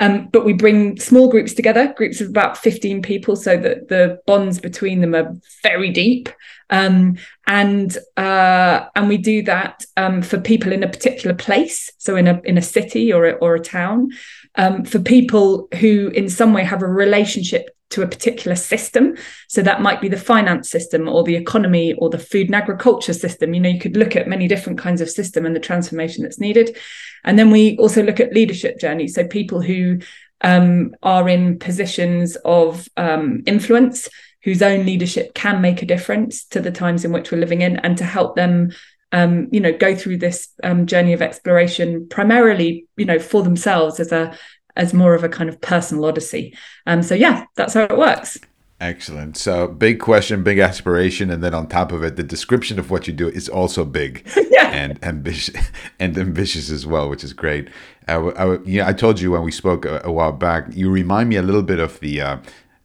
Um, 0.00 0.28
but 0.28 0.44
we 0.44 0.52
bring 0.52 0.98
small 0.98 1.28
groups 1.28 1.52
together, 1.54 1.92
groups 1.96 2.20
of 2.20 2.28
about 2.28 2.56
15 2.56 3.02
people, 3.02 3.34
so 3.34 3.56
that 3.56 3.88
the 3.88 4.20
bonds 4.26 4.60
between 4.60 5.00
them 5.00 5.14
are 5.14 5.34
very 5.62 5.90
deep. 5.90 6.28
Um, 6.70 7.16
and 7.46 7.96
uh, 8.16 8.86
and 8.94 9.08
we 9.08 9.16
do 9.16 9.42
that 9.42 9.84
um, 9.96 10.22
for 10.22 10.38
people 10.38 10.72
in 10.72 10.82
a 10.82 10.88
particular 10.88 11.34
place, 11.34 11.90
so 11.98 12.14
in 12.14 12.28
a 12.28 12.40
in 12.44 12.58
a 12.58 12.62
city 12.62 13.12
or 13.12 13.26
a, 13.26 13.32
or 13.32 13.54
a 13.54 13.60
town, 13.60 14.10
um, 14.54 14.84
for 14.84 14.98
people 15.00 15.68
who 15.80 16.08
in 16.08 16.28
some 16.28 16.52
way 16.52 16.62
have 16.62 16.82
a 16.82 16.86
relationship 16.86 17.70
to 17.90 18.02
a 18.02 18.06
particular 18.08 18.54
system. 18.54 19.16
So 19.48 19.62
that 19.62 19.80
might 19.80 20.00
be 20.00 20.08
the 20.08 20.16
finance 20.16 20.70
system 20.70 21.08
or 21.08 21.24
the 21.24 21.36
economy 21.36 21.94
or 21.94 22.10
the 22.10 22.18
food 22.18 22.46
and 22.46 22.54
agriculture 22.54 23.12
system. 23.12 23.54
You 23.54 23.60
know, 23.60 23.70
you 23.70 23.80
could 23.80 23.96
look 23.96 24.16
at 24.16 24.28
many 24.28 24.48
different 24.48 24.78
kinds 24.78 25.00
of 25.00 25.10
system 25.10 25.46
and 25.46 25.56
the 25.56 25.60
transformation 25.60 26.22
that's 26.22 26.40
needed. 26.40 26.76
And 27.24 27.38
then 27.38 27.50
we 27.50 27.76
also 27.78 28.02
look 28.02 28.20
at 28.20 28.34
leadership 28.34 28.78
journeys. 28.78 29.14
So 29.14 29.26
people 29.26 29.60
who 29.60 30.00
um, 30.42 30.94
are 31.02 31.28
in 31.28 31.58
positions 31.58 32.36
of 32.44 32.88
um, 32.96 33.42
influence, 33.46 34.08
whose 34.42 34.62
own 34.62 34.86
leadership 34.86 35.34
can 35.34 35.60
make 35.60 35.82
a 35.82 35.86
difference 35.86 36.44
to 36.46 36.60
the 36.60 36.70
times 36.70 37.04
in 37.04 37.12
which 37.12 37.30
we're 37.30 37.40
living 37.40 37.62
in, 37.62 37.76
and 37.76 37.98
to 37.98 38.04
help 38.04 38.36
them 38.36 38.70
um, 39.12 39.48
you 39.50 39.60
know, 39.60 39.72
go 39.72 39.94
through 39.94 40.18
this 40.18 40.48
um, 40.62 40.86
journey 40.86 41.12
of 41.12 41.22
exploration 41.22 42.08
primarily, 42.08 42.86
you 42.96 43.06
know, 43.06 43.18
for 43.18 43.42
themselves 43.42 44.00
as 44.00 44.12
a 44.12 44.36
as 44.78 44.94
more 44.94 45.14
of 45.14 45.24
a 45.24 45.28
kind 45.28 45.50
of 45.50 45.60
personal 45.60 46.06
odyssey. 46.06 46.56
Um, 46.86 47.02
so 47.02 47.14
yeah, 47.14 47.44
that's 47.56 47.74
how 47.74 47.82
it 47.82 47.98
works. 47.98 48.38
Excellent. 48.80 49.36
So 49.36 49.66
big 49.66 49.98
question, 49.98 50.44
big 50.44 50.60
aspiration, 50.60 51.30
and 51.30 51.42
then 51.42 51.52
on 51.52 51.66
top 51.66 51.90
of 51.90 52.04
it, 52.04 52.14
the 52.14 52.22
description 52.22 52.78
of 52.78 52.92
what 52.92 53.08
you 53.08 53.12
do 53.12 53.28
is 53.28 53.48
also 53.48 53.84
big 53.84 54.24
yeah. 54.50 54.68
and 54.68 55.02
ambitious 55.02 55.56
and 55.98 56.16
ambitious 56.16 56.70
as 56.70 56.86
well, 56.86 57.10
which 57.10 57.24
is 57.24 57.32
great. 57.32 57.68
I, 58.06 58.14
I, 58.14 58.58
yeah, 58.64 58.86
I 58.86 58.92
told 58.92 59.20
you 59.20 59.32
when 59.32 59.42
we 59.42 59.50
spoke 59.50 59.84
a, 59.84 60.00
a, 60.04 60.12
while 60.12 60.32
back, 60.32 60.66
you 60.70 60.90
remind 60.90 61.28
me 61.28 61.36
a 61.36 61.42
little 61.42 61.64
bit 61.64 61.80
of 61.80 61.98
the 61.98 62.20
uh, 62.20 62.38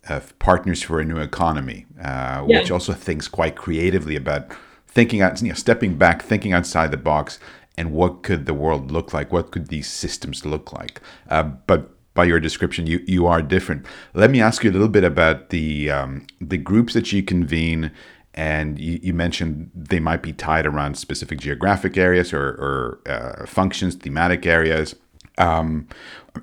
of 0.10 0.38
Partners 0.40 0.82
for 0.82 1.00
a 1.00 1.06
New 1.06 1.18
Economy, 1.18 1.86
uh, 2.00 2.44
yeah. 2.48 2.60
which 2.60 2.72
also 2.72 2.92
thinks 2.94 3.28
quite 3.28 3.56
creatively 3.56 4.16
about 4.16 4.48
thinking 4.88 5.22
out, 5.22 5.42
you 5.42 5.50
know, 5.50 5.54
stepping 5.54 5.96
back, 5.96 6.24
thinking 6.24 6.54
outside 6.54 6.92
the 6.92 6.98
box, 6.98 7.40
and 7.78 7.92
what 7.92 8.24
could 8.24 8.46
the 8.46 8.54
world 8.54 8.92
look 8.92 9.14
like? 9.14 9.32
What 9.32 9.52
could 9.52 9.68
these 9.68 9.88
systems 9.88 10.46
look 10.46 10.74
like? 10.74 11.02
Uh, 11.30 11.44
but 11.44 11.90
by 12.14 12.26
your 12.26 12.40
description, 12.40 12.86
you 12.88 13.04
you 13.08 13.26
are 13.26 13.42
different. 13.42 13.86
Let 14.14 14.30
me 14.30 14.42
ask 14.42 14.64
you 14.64 14.70
a 14.70 14.74
little 14.74 14.88
bit 14.88 15.04
about 15.04 15.50
the 15.50 15.90
um, 15.90 16.28
the 16.40 16.58
groups 16.58 16.94
that 16.94 17.12
you 17.12 17.24
convene, 17.24 17.92
and 18.36 18.80
you, 18.80 19.00
you, 19.02 19.14
mentioned 19.14 19.72
they 19.74 20.00
might 20.00 20.22
be 20.22 20.34
tied 20.34 20.68
around 20.68 20.96
specific 20.96 21.40
geographic 21.40 21.98
areas 21.98 22.32
or, 22.32 22.44
or 22.44 23.02
uh, 23.08 23.46
functions, 23.46 23.96
thematic 23.96 24.46
areas. 24.46 24.96
Um, 25.40 25.88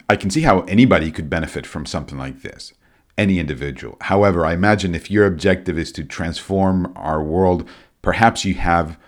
I 0.09 0.17
can 0.17 0.31
see 0.31 0.43
how 0.43 0.61
anybody 0.63 1.13
could 1.13 1.31
benefit 1.31 1.67
from 1.67 1.87
something 1.87 2.19
like 2.19 2.43
this, 2.43 2.73
any 3.17 3.39
individual. 3.39 3.97
However, 4.01 4.45
I 4.45 4.55
imagine 4.55 4.97
if 4.97 5.11
your 5.11 5.27
objective 5.27 5.79
is 5.79 5.93
to 5.93 6.05
transform 6.05 6.93
our 6.97 7.23
world, 7.23 7.69
perhaps 8.03 8.45
you 8.45 8.55
have 8.55 8.99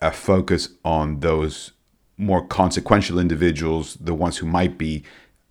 a 0.00 0.12
focus 0.12 0.68
on 0.84 1.20
those 1.20 1.72
more 2.16 2.46
consequential 2.46 3.18
individuals, 3.18 3.96
the 4.00 4.14
ones 4.14 4.38
who 4.38 4.46
might 4.46 4.78
be 4.78 5.04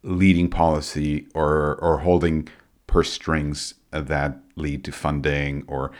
leading 0.03 0.49
policy 0.49 1.27
or 1.33 1.75
or 1.81 1.99
holding 1.99 2.47
purse 2.87 3.11
strings 3.11 3.73
that 3.91 4.39
lead 4.55 4.83
to 4.83 4.91
funding 4.91 5.63
or 5.67 5.91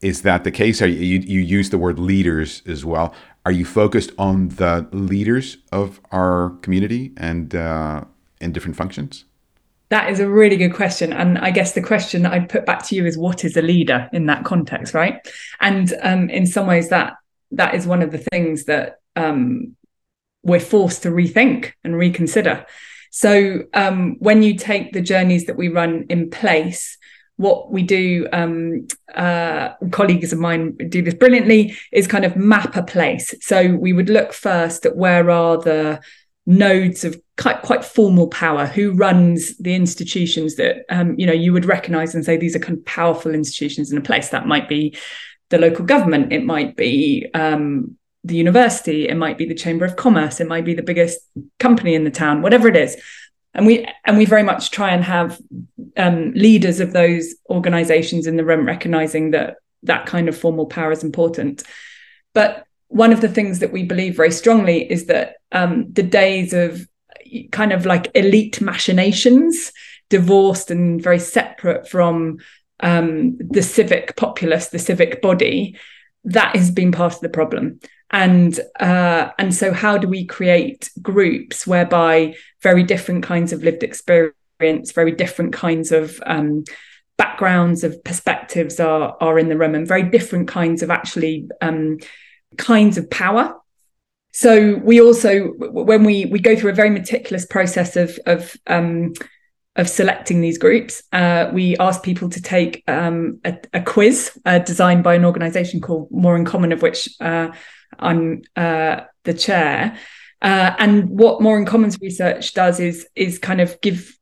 is 0.00 0.22
that 0.22 0.42
the 0.42 0.50
case? 0.50 0.82
Are 0.82 0.88
you, 0.88 1.20
you 1.20 1.40
use 1.40 1.70
the 1.70 1.78
word 1.78 1.98
leaders 1.98 2.60
as 2.66 2.84
well. 2.84 3.14
Are 3.46 3.52
you 3.52 3.64
focused 3.64 4.10
on 4.18 4.48
the 4.48 4.86
leaders 4.92 5.58
of 5.70 6.00
our 6.10 6.50
community 6.62 7.12
and 7.16 7.54
uh, 7.54 8.04
in 8.40 8.52
different 8.52 8.76
functions? 8.76 9.24
That 9.90 10.10
is 10.10 10.20
a 10.20 10.28
really 10.28 10.56
good 10.56 10.74
question. 10.74 11.12
And 11.12 11.38
I 11.38 11.50
guess 11.50 11.72
the 11.72 11.82
question 11.82 12.22
that 12.22 12.32
I'd 12.32 12.48
put 12.48 12.66
back 12.66 12.84
to 12.86 12.96
you 12.96 13.06
is 13.06 13.16
what 13.16 13.44
is 13.44 13.56
a 13.56 13.62
leader 13.62 14.08
in 14.12 14.26
that 14.26 14.44
context, 14.44 14.94
right? 14.94 15.20
And 15.60 15.92
um, 16.02 16.30
in 16.30 16.46
some 16.46 16.66
ways, 16.66 16.88
that 16.88 17.14
that 17.52 17.74
is 17.74 17.86
one 17.86 18.02
of 18.02 18.10
the 18.10 18.18
things 18.18 18.64
that 18.64 19.00
um, 19.16 19.76
we're 20.42 20.60
forced 20.60 21.02
to 21.02 21.10
rethink 21.10 21.72
and 21.84 21.96
reconsider. 21.96 22.66
So 23.10 23.64
um, 23.74 24.16
when 24.18 24.42
you 24.42 24.56
take 24.56 24.92
the 24.92 25.02
journeys 25.02 25.46
that 25.46 25.56
we 25.56 25.68
run 25.68 26.06
in 26.08 26.30
place, 26.30 26.96
what 27.36 27.70
we 27.70 27.82
do, 27.82 28.26
um, 28.32 28.86
uh, 29.14 29.74
colleagues 29.90 30.32
of 30.32 30.38
mine 30.38 30.76
do 30.88 31.02
this 31.02 31.14
brilliantly, 31.14 31.76
is 31.92 32.06
kind 32.06 32.24
of 32.24 32.36
map 32.36 32.76
a 32.76 32.82
place. 32.82 33.34
So 33.40 33.74
we 33.74 33.92
would 33.92 34.08
look 34.08 34.32
first 34.32 34.86
at 34.86 34.96
where 34.96 35.30
are 35.30 35.58
the 35.58 36.00
nodes 36.46 37.04
of 37.04 37.20
quite, 37.38 37.62
quite 37.62 37.84
formal 37.84 38.28
power 38.28 38.66
who 38.66 38.92
runs 38.92 39.56
the 39.58 39.74
institutions 39.74 40.56
that 40.56 40.84
um, 40.88 41.14
you 41.18 41.26
know 41.26 41.32
you 41.32 41.52
would 41.52 41.64
recognize 41.64 42.14
and 42.14 42.24
say 42.24 42.36
these 42.36 42.56
are 42.56 42.60
kind 42.60 42.78
of 42.78 42.84
powerful 42.84 43.32
institutions 43.32 43.92
in 43.92 43.98
a 43.98 44.02
place 44.02 44.30
that 44.30 44.46
might 44.46 44.68
be 44.68 44.96
the 45.52 45.58
local 45.58 45.84
government, 45.84 46.32
it 46.32 46.44
might 46.44 46.76
be 46.76 47.28
um, 47.34 47.96
the 48.24 48.34
university, 48.34 49.06
it 49.06 49.16
might 49.16 49.36
be 49.36 49.46
the 49.46 49.54
chamber 49.54 49.84
of 49.84 49.96
commerce, 49.96 50.40
it 50.40 50.48
might 50.48 50.64
be 50.64 50.74
the 50.74 50.82
biggest 50.82 51.20
company 51.60 51.94
in 51.94 52.04
the 52.04 52.10
town, 52.10 52.40
whatever 52.40 52.68
it 52.68 52.76
is. 52.76 52.96
And 53.54 53.66
we 53.66 53.86
and 54.06 54.16
we 54.16 54.24
very 54.24 54.42
much 54.42 54.70
try 54.70 54.90
and 54.90 55.04
have 55.04 55.38
um, 55.98 56.32
leaders 56.32 56.80
of 56.80 56.94
those 56.94 57.34
organizations 57.50 58.26
in 58.26 58.36
the 58.36 58.44
room 58.46 58.66
recognizing 58.66 59.32
that 59.32 59.56
that 59.82 60.06
kind 60.06 60.26
of 60.26 60.36
formal 60.36 60.64
power 60.64 60.90
is 60.90 61.04
important. 61.04 61.62
But 62.32 62.64
one 62.88 63.12
of 63.12 63.20
the 63.20 63.28
things 63.28 63.58
that 63.58 63.72
we 63.72 63.82
believe 63.84 64.16
very 64.16 64.30
strongly 64.30 64.90
is 64.90 65.04
that 65.06 65.36
um, 65.52 65.92
the 65.92 66.02
days 66.02 66.54
of 66.54 66.88
kind 67.50 67.72
of 67.72 67.84
like 67.84 68.10
elite 68.14 68.62
machinations, 68.62 69.70
divorced 70.08 70.70
and 70.70 71.02
very 71.02 71.18
separate 71.18 71.86
from 71.86 72.38
um, 72.82 73.36
the 73.38 73.62
civic 73.62 74.16
populace, 74.16 74.68
the 74.68 74.78
civic 74.78 75.22
body, 75.22 75.76
that 76.24 76.54
has 76.56 76.70
been 76.70 76.92
part 76.92 77.14
of 77.14 77.20
the 77.20 77.28
problem. 77.28 77.80
And 78.10 78.58
uh, 78.78 79.30
and 79.38 79.54
so, 79.54 79.72
how 79.72 79.96
do 79.96 80.06
we 80.06 80.26
create 80.26 80.90
groups 81.00 81.66
whereby 81.66 82.34
very 82.62 82.82
different 82.82 83.24
kinds 83.24 83.52
of 83.52 83.62
lived 83.62 83.82
experience, 83.82 84.92
very 84.92 85.12
different 85.12 85.54
kinds 85.54 85.92
of 85.92 86.22
um, 86.26 86.64
backgrounds 87.16 87.84
of 87.84 88.04
perspectives 88.04 88.78
are 88.78 89.16
are 89.20 89.38
in 89.38 89.48
the 89.48 89.56
room, 89.56 89.74
and 89.74 89.88
very 89.88 90.02
different 90.02 90.48
kinds 90.48 90.82
of 90.82 90.90
actually 90.90 91.48
um, 91.62 91.98
kinds 92.58 92.98
of 92.98 93.08
power 93.08 93.56
so 94.32 94.76
we 94.76 95.00
also 95.00 95.48
when 95.58 96.04
we 96.04 96.24
we 96.26 96.40
go 96.40 96.56
through 96.56 96.70
a 96.70 96.74
very 96.74 96.90
meticulous 96.90 97.44
process 97.44 97.96
of 97.96 98.18
of 98.26 98.56
um, 98.66 99.12
of 99.76 99.88
selecting 99.88 100.40
these 100.40 100.58
groups, 100.58 101.02
uh, 101.12 101.50
we 101.52 101.76
asked 101.78 102.02
people 102.02 102.28
to 102.28 102.42
take 102.42 102.84
um, 102.88 103.40
a, 103.44 103.56
a, 103.72 103.80
quiz 103.80 104.38
uh, 104.44 104.58
designed 104.58 105.02
by 105.02 105.14
an 105.14 105.24
organization 105.24 105.80
called 105.80 106.10
More 106.10 106.36
in 106.36 106.44
Common, 106.44 106.72
of 106.72 106.82
which 106.82 107.08
uh, 107.20 107.48
I'm 107.98 108.42
uh, 108.54 109.02
the 109.24 109.32
chair. 109.32 109.98
Uh, 110.42 110.74
and 110.78 111.08
what 111.08 111.40
More 111.40 111.56
in 111.56 111.64
Common's 111.64 111.98
research 112.00 112.52
does 112.52 112.80
is 112.80 113.06
is 113.14 113.38
kind 113.38 113.60
of 113.60 113.80
give 113.80 114.18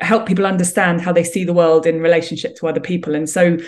help 0.00 0.26
people 0.26 0.46
understand 0.46 1.00
how 1.00 1.12
they 1.12 1.24
see 1.24 1.44
the 1.44 1.52
world 1.52 1.86
in 1.86 2.00
relationship 2.00 2.56
to 2.56 2.68
other 2.68 2.80
people. 2.80 3.14
And 3.14 3.28
so 3.28 3.58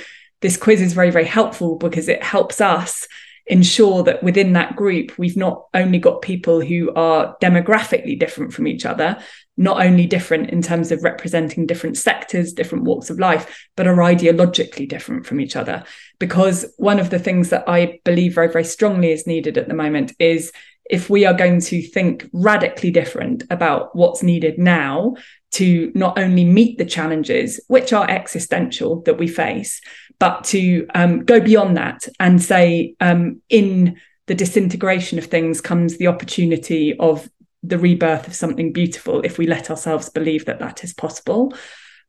this 0.40 0.56
quiz 0.56 0.80
is 0.80 0.94
very 0.94 1.10
very 1.10 1.24
helpful 1.24 1.76
because 1.76 2.08
it 2.08 2.22
helps 2.22 2.60
us 2.60 3.06
ensure 3.50 4.04
that 4.04 4.22
within 4.22 4.52
that 4.52 4.76
group, 4.76 5.18
we've 5.18 5.36
not 5.36 5.66
only 5.74 5.98
got 5.98 6.22
people 6.22 6.60
who 6.60 6.92
are 6.94 7.36
demographically 7.42 8.18
different 8.18 8.52
from 8.52 8.68
each 8.68 8.86
other, 8.86 9.18
not 9.56 9.84
only 9.84 10.06
different 10.06 10.50
in 10.50 10.62
terms 10.62 10.92
of 10.92 11.02
representing 11.02 11.66
different 11.66 11.96
sectors, 11.96 12.52
different 12.52 12.84
walks 12.84 13.10
of 13.10 13.18
life, 13.18 13.68
but 13.76 13.88
are 13.88 13.96
ideologically 13.96 14.88
different 14.88 15.26
from 15.26 15.40
each 15.40 15.56
other. 15.56 15.82
Because 16.20 16.72
one 16.76 17.00
of 17.00 17.10
the 17.10 17.18
things 17.18 17.50
that 17.50 17.68
I 17.68 17.98
believe 18.04 18.34
very, 18.34 18.50
very 18.50 18.64
strongly 18.64 19.10
is 19.10 19.26
needed 19.26 19.58
at 19.58 19.68
the 19.68 19.74
moment 19.74 20.12
is 20.20 20.52
if 20.88 21.10
we 21.10 21.24
are 21.24 21.34
going 21.34 21.60
to 21.60 21.82
think 21.82 22.28
radically 22.32 22.90
different 22.90 23.44
about 23.50 23.94
what's 23.94 24.22
needed 24.22 24.58
now 24.58 25.14
to 25.52 25.90
not 25.94 26.18
only 26.18 26.44
meet 26.44 26.78
the 26.78 26.84
challenges, 26.84 27.60
which 27.68 27.92
are 27.92 28.08
existential 28.08 29.02
that 29.02 29.18
we 29.18 29.26
face, 29.26 29.80
but 30.18 30.44
to 30.44 30.86
um, 30.94 31.24
go 31.24 31.40
beyond 31.40 31.76
that 31.76 32.06
and 32.18 32.40
say, 32.42 32.94
um, 33.00 33.40
in 33.48 33.98
the 34.26 34.34
disintegration 34.34 35.18
of 35.18 35.24
things 35.26 35.60
comes 35.60 35.96
the 35.96 36.06
opportunity 36.06 36.96
of 36.98 37.28
the 37.62 37.78
rebirth 37.78 38.26
of 38.26 38.34
something 38.34 38.72
beautiful 38.72 39.20
if 39.22 39.38
we 39.38 39.46
let 39.46 39.70
ourselves 39.70 40.08
believe 40.08 40.44
that 40.44 40.60
that 40.60 40.84
is 40.84 40.94
possible. 40.94 41.52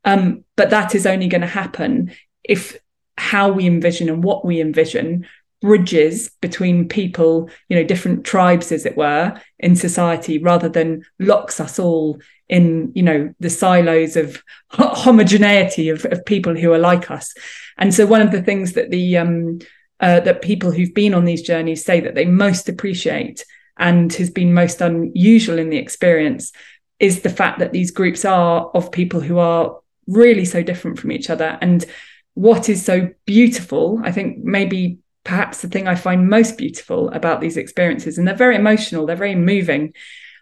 Um, 0.05 0.43
but 0.55 0.69
that 0.69 0.93
is 0.93 1.05
only 1.05 1.27
going 1.27 1.41
to 1.41 1.47
happen 1.47 2.11
if 2.43 2.77
how 3.17 3.51
we 3.51 3.65
envision 3.65 4.09
and 4.09 4.23
what 4.23 4.45
we 4.45 4.61
envision 4.61 5.27
bridges 5.61 6.31
between 6.41 6.87
people, 6.87 7.49
you 7.69 7.77
know, 7.77 7.83
different 7.83 8.25
tribes, 8.25 8.71
as 8.71 8.85
it 8.85 8.97
were, 8.97 9.39
in 9.59 9.75
society, 9.75 10.39
rather 10.39 10.67
than 10.67 11.03
locks 11.19 11.59
us 11.59 11.77
all 11.77 12.19
in, 12.51 12.91
you 12.93 13.01
know, 13.01 13.33
the 13.39 13.49
silos 13.49 14.15
of 14.15 14.43
homogeneity 14.69 15.89
of, 15.89 16.05
of 16.05 16.23
people 16.25 16.55
who 16.55 16.71
are 16.73 16.77
like 16.77 17.09
us. 17.09 17.33
And 17.77 17.93
so 17.93 18.05
one 18.05 18.21
of 18.21 18.31
the 18.31 18.43
things 18.43 18.73
that 18.73 18.91
the 18.91 19.17
um, 19.17 19.59
uh, 20.01 20.19
that 20.19 20.41
people 20.41 20.71
who've 20.71 20.93
been 20.93 21.13
on 21.13 21.25
these 21.25 21.41
journeys 21.41 21.85
say 21.85 22.01
that 22.01 22.13
they 22.13 22.25
most 22.25 22.67
appreciate 22.67 23.45
and 23.77 24.11
has 24.13 24.29
been 24.29 24.53
most 24.53 24.81
unusual 24.81 25.57
in 25.57 25.69
the 25.69 25.77
experience 25.77 26.51
is 26.99 27.21
the 27.21 27.29
fact 27.29 27.59
that 27.59 27.71
these 27.71 27.91
groups 27.91 28.25
are 28.25 28.69
of 28.73 28.91
people 28.91 29.21
who 29.21 29.39
are 29.39 29.79
really 30.07 30.45
so 30.45 30.61
different 30.61 30.99
from 30.99 31.11
each 31.11 31.29
other. 31.29 31.57
And 31.61 31.85
what 32.33 32.67
is 32.67 32.83
so 32.83 33.09
beautiful, 33.25 34.01
I 34.03 34.11
think 34.11 34.43
maybe 34.43 34.99
perhaps 35.23 35.61
the 35.61 35.69
thing 35.69 35.87
I 35.87 35.95
find 35.95 36.29
most 36.29 36.57
beautiful 36.57 37.09
about 37.11 37.39
these 37.39 37.57
experiences, 37.57 38.17
and 38.17 38.27
they're 38.27 38.35
very 38.35 38.55
emotional, 38.55 39.05
they're 39.05 39.15
very 39.15 39.35
moving, 39.35 39.93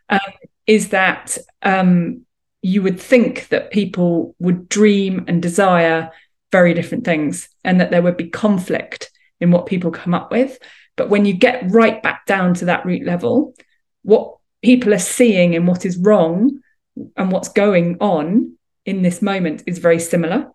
um, 0.09 0.19
is 0.69 0.89
that 0.89 1.35
um, 1.63 2.23
you 2.61 2.83
would 2.83 3.01
think 3.01 3.47
that 3.47 3.71
people 3.71 4.35
would 4.37 4.69
dream 4.69 5.25
and 5.27 5.41
desire 5.41 6.11
very 6.51 6.75
different 6.75 7.05
things 7.05 7.49
and 7.63 7.81
that 7.81 7.89
there 7.89 8.03
would 8.03 8.17
be 8.17 8.29
conflict 8.29 9.09
in 9.39 9.49
what 9.49 9.65
people 9.65 9.89
come 9.89 10.13
up 10.13 10.29
with. 10.29 10.59
But 10.95 11.09
when 11.09 11.25
you 11.25 11.33
get 11.33 11.71
right 11.71 12.03
back 12.03 12.27
down 12.27 12.53
to 12.53 12.65
that 12.65 12.85
root 12.85 13.03
level, 13.03 13.55
what 14.03 14.35
people 14.61 14.93
are 14.93 14.99
seeing 14.99 15.55
and 15.55 15.67
what 15.67 15.87
is 15.87 15.97
wrong 15.97 16.59
and 17.17 17.31
what's 17.31 17.49
going 17.49 17.97
on 17.99 18.55
in 18.85 19.01
this 19.01 19.23
moment 19.23 19.63
is 19.65 19.79
very 19.79 19.99
similar. 19.99 20.51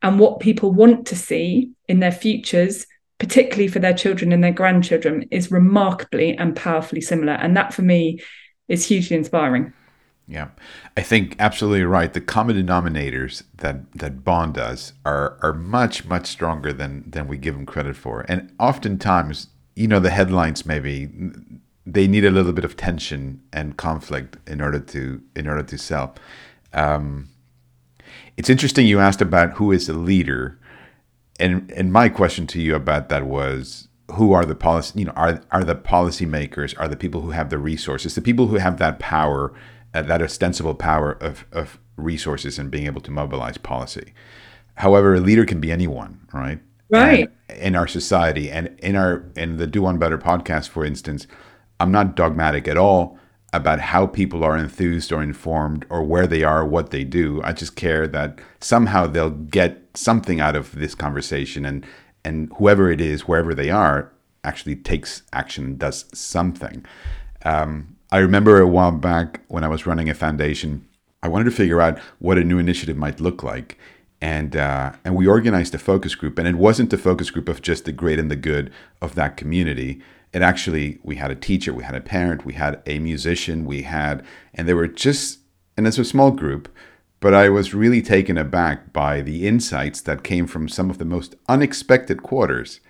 And 0.00 0.18
what 0.18 0.40
people 0.40 0.72
want 0.72 1.08
to 1.08 1.16
see 1.16 1.72
in 1.86 2.00
their 2.00 2.12
futures, 2.12 2.86
particularly 3.18 3.68
for 3.68 3.78
their 3.78 3.92
children 3.92 4.32
and 4.32 4.42
their 4.42 4.52
grandchildren, 4.52 5.28
is 5.30 5.50
remarkably 5.50 6.34
and 6.34 6.56
powerfully 6.56 7.02
similar. 7.02 7.34
And 7.34 7.58
that 7.58 7.74
for 7.74 7.82
me 7.82 8.20
is 8.70 8.86
hugely 8.86 9.16
inspiring. 9.16 9.72
Yeah, 10.26 10.48
I 10.96 11.02
think 11.02 11.34
absolutely 11.40 11.82
right. 11.82 12.12
The 12.12 12.20
common 12.20 12.56
denominators 12.56 13.42
that 13.56 13.92
that 13.92 14.24
bond 14.24 14.56
us 14.56 14.92
are 15.04 15.36
are 15.42 15.52
much 15.52 16.04
much 16.04 16.28
stronger 16.28 16.72
than 16.72 17.10
than 17.10 17.26
we 17.26 17.36
give 17.36 17.54
them 17.54 17.66
credit 17.66 17.96
for, 17.96 18.24
and 18.28 18.54
oftentimes, 18.60 19.48
you 19.74 19.88
know, 19.88 19.98
the 19.98 20.10
headlines 20.10 20.64
maybe 20.64 21.10
they 21.84 22.06
need 22.06 22.24
a 22.24 22.30
little 22.30 22.52
bit 22.52 22.64
of 22.64 22.76
tension 22.76 23.42
and 23.52 23.76
conflict 23.76 24.36
in 24.46 24.60
order 24.60 24.78
to 24.78 25.20
in 25.34 25.48
order 25.48 25.64
to 25.64 25.76
sell. 25.76 26.14
Um, 26.72 27.28
it's 28.36 28.48
interesting 28.48 28.86
you 28.86 29.00
asked 29.00 29.20
about 29.20 29.54
who 29.54 29.72
is 29.72 29.88
a 29.88 29.94
leader, 29.94 30.60
and 31.40 31.68
and 31.72 31.92
my 31.92 32.08
question 32.08 32.46
to 32.48 32.62
you 32.62 32.76
about 32.76 33.08
that 33.08 33.26
was 33.26 33.88
who 34.14 34.32
are 34.32 34.44
the 34.44 34.54
policy 34.54 35.00
you 35.00 35.04
know 35.04 35.12
are 35.12 35.42
are 35.50 35.64
the 35.64 35.74
policymakers 35.74 36.74
are 36.78 36.88
the 36.88 36.96
people 36.96 37.20
who 37.20 37.30
have 37.30 37.50
the 37.50 37.58
resources 37.58 38.14
the 38.14 38.22
people 38.22 38.48
who 38.48 38.56
have 38.56 38.78
that 38.78 38.98
power 38.98 39.52
uh, 39.92 40.02
that 40.02 40.22
ostensible 40.22 40.74
power 40.74 41.12
of, 41.12 41.44
of 41.52 41.78
resources 41.96 42.58
and 42.58 42.70
being 42.70 42.86
able 42.86 43.00
to 43.02 43.10
mobilize 43.10 43.58
policy. 43.58 44.12
However, 44.76 45.14
a 45.14 45.20
leader 45.20 45.44
can 45.44 45.60
be 45.60 45.72
anyone, 45.72 46.20
right? 46.32 46.60
Right. 46.88 47.30
And 47.48 47.58
in 47.58 47.76
our 47.76 47.86
society 47.86 48.50
and 48.50 48.78
in 48.80 48.96
our 48.96 49.24
in 49.36 49.56
the 49.58 49.66
Do 49.66 49.82
One 49.82 49.98
Better 49.98 50.18
podcast, 50.18 50.68
for 50.68 50.84
instance, 50.84 51.26
I'm 51.78 51.92
not 51.92 52.16
dogmatic 52.16 52.66
at 52.66 52.76
all 52.76 53.18
about 53.52 53.80
how 53.80 54.06
people 54.06 54.44
are 54.44 54.56
enthused 54.56 55.12
or 55.12 55.22
informed 55.22 55.84
or 55.90 56.04
where 56.04 56.26
they 56.26 56.44
are, 56.44 56.64
what 56.64 56.90
they 56.90 57.02
do. 57.02 57.40
I 57.42 57.52
just 57.52 57.74
care 57.74 58.06
that 58.08 58.38
somehow 58.60 59.06
they'll 59.06 59.30
get 59.30 59.82
something 59.94 60.40
out 60.40 60.54
of 60.54 60.72
this 60.72 60.94
conversation 60.94 61.64
and 61.64 61.84
and 62.24 62.52
whoever 62.58 62.90
it 62.90 63.00
is, 63.00 63.28
wherever 63.28 63.54
they 63.54 63.70
are, 63.70 64.12
actually 64.44 64.76
takes 64.76 65.22
action 65.32 65.64
and 65.64 65.78
does 65.78 66.06
something. 66.12 66.84
Um, 67.44 67.96
I 68.10 68.18
remember 68.18 68.60
a 68.60 68.66
while 68.66 68.92
back 68.92 69.40
when 69.48 69.64
I 69.64 69.68
was 69.68 69.86
running 69.86 70.08
a 70.08 70.14
foundation, 70.14 70.86
I 71.22 71.28
wanted 71.28 71.44
to 71.44 71.50
figure 71.50 71.80
out 71.80 71.98
what 72.18 72.38
a 72.38 72.44
new 72.44 72.58
initiative 72.58 72.96
might 72.96 73.20
look 73.20 73.42
like. 73.42 73.78
And, 74.22 74.56
uh, 74.56 74.92
and 75.04 75.16
we 75.16 75.26
organized 75.26 75.74
a 75.74 75.78
focus 75.78 76.14
group, 76.14 76.38
and 76.38 76.46
it 76.46 76.56
wasn't 76.56 76.92
a 76.92 76.98
focus 76.98 77.30
group 77.30 77.48
of 77.48 77.62
just 77.62 77.84
the 77.84 77.92
great 77.92 78.18
and 78.18 78.30
the 78.30 78.36
good 78.36 78.70
of 79.00 79.14
that 79.14 79.36
community. 79.36 80.02
It 80.32 80.42
actually, 80.42 80.98
we 81.02 81.16
had 81.16 81.30
a 81.30 81.34
teacher, 81.34 81.72
we 81.72 81.84
had 81.84 81.94
a 81.94 82.00
parent, 82.00 82.44
we 82.44 82.52
had 82.52 82.82
a 82.86 82.98
musician, 82.98 83.64
we 83.64 83.82
had, 83.82 84.24
and 84.54 84.68
they 84.68 84.74
were 84.74 84.86
just, 84.86 85.38
and 85.76 85.86
it's 85.86 85.98
a 85.98 86.04
small 86.04 86.30
group, 86.30 86.68
but 87.20 87.34
I 87.34 87.50
was 87.50 87.74
really 87.74 88.02
taken 88.02 88.38
aback 88.38 88.92
by 88.92 89.20
the 89.20 89.46
insights 89.46 90.00
that 90.02 90.24
came 90.24 90.46
from 90.46 90.68
some 90.68 90.90
of 90.90 90.98
the 90.98 91.04
most 91.04 91.36
unexpected 91.48 92.22
quarters. 92.22 92.80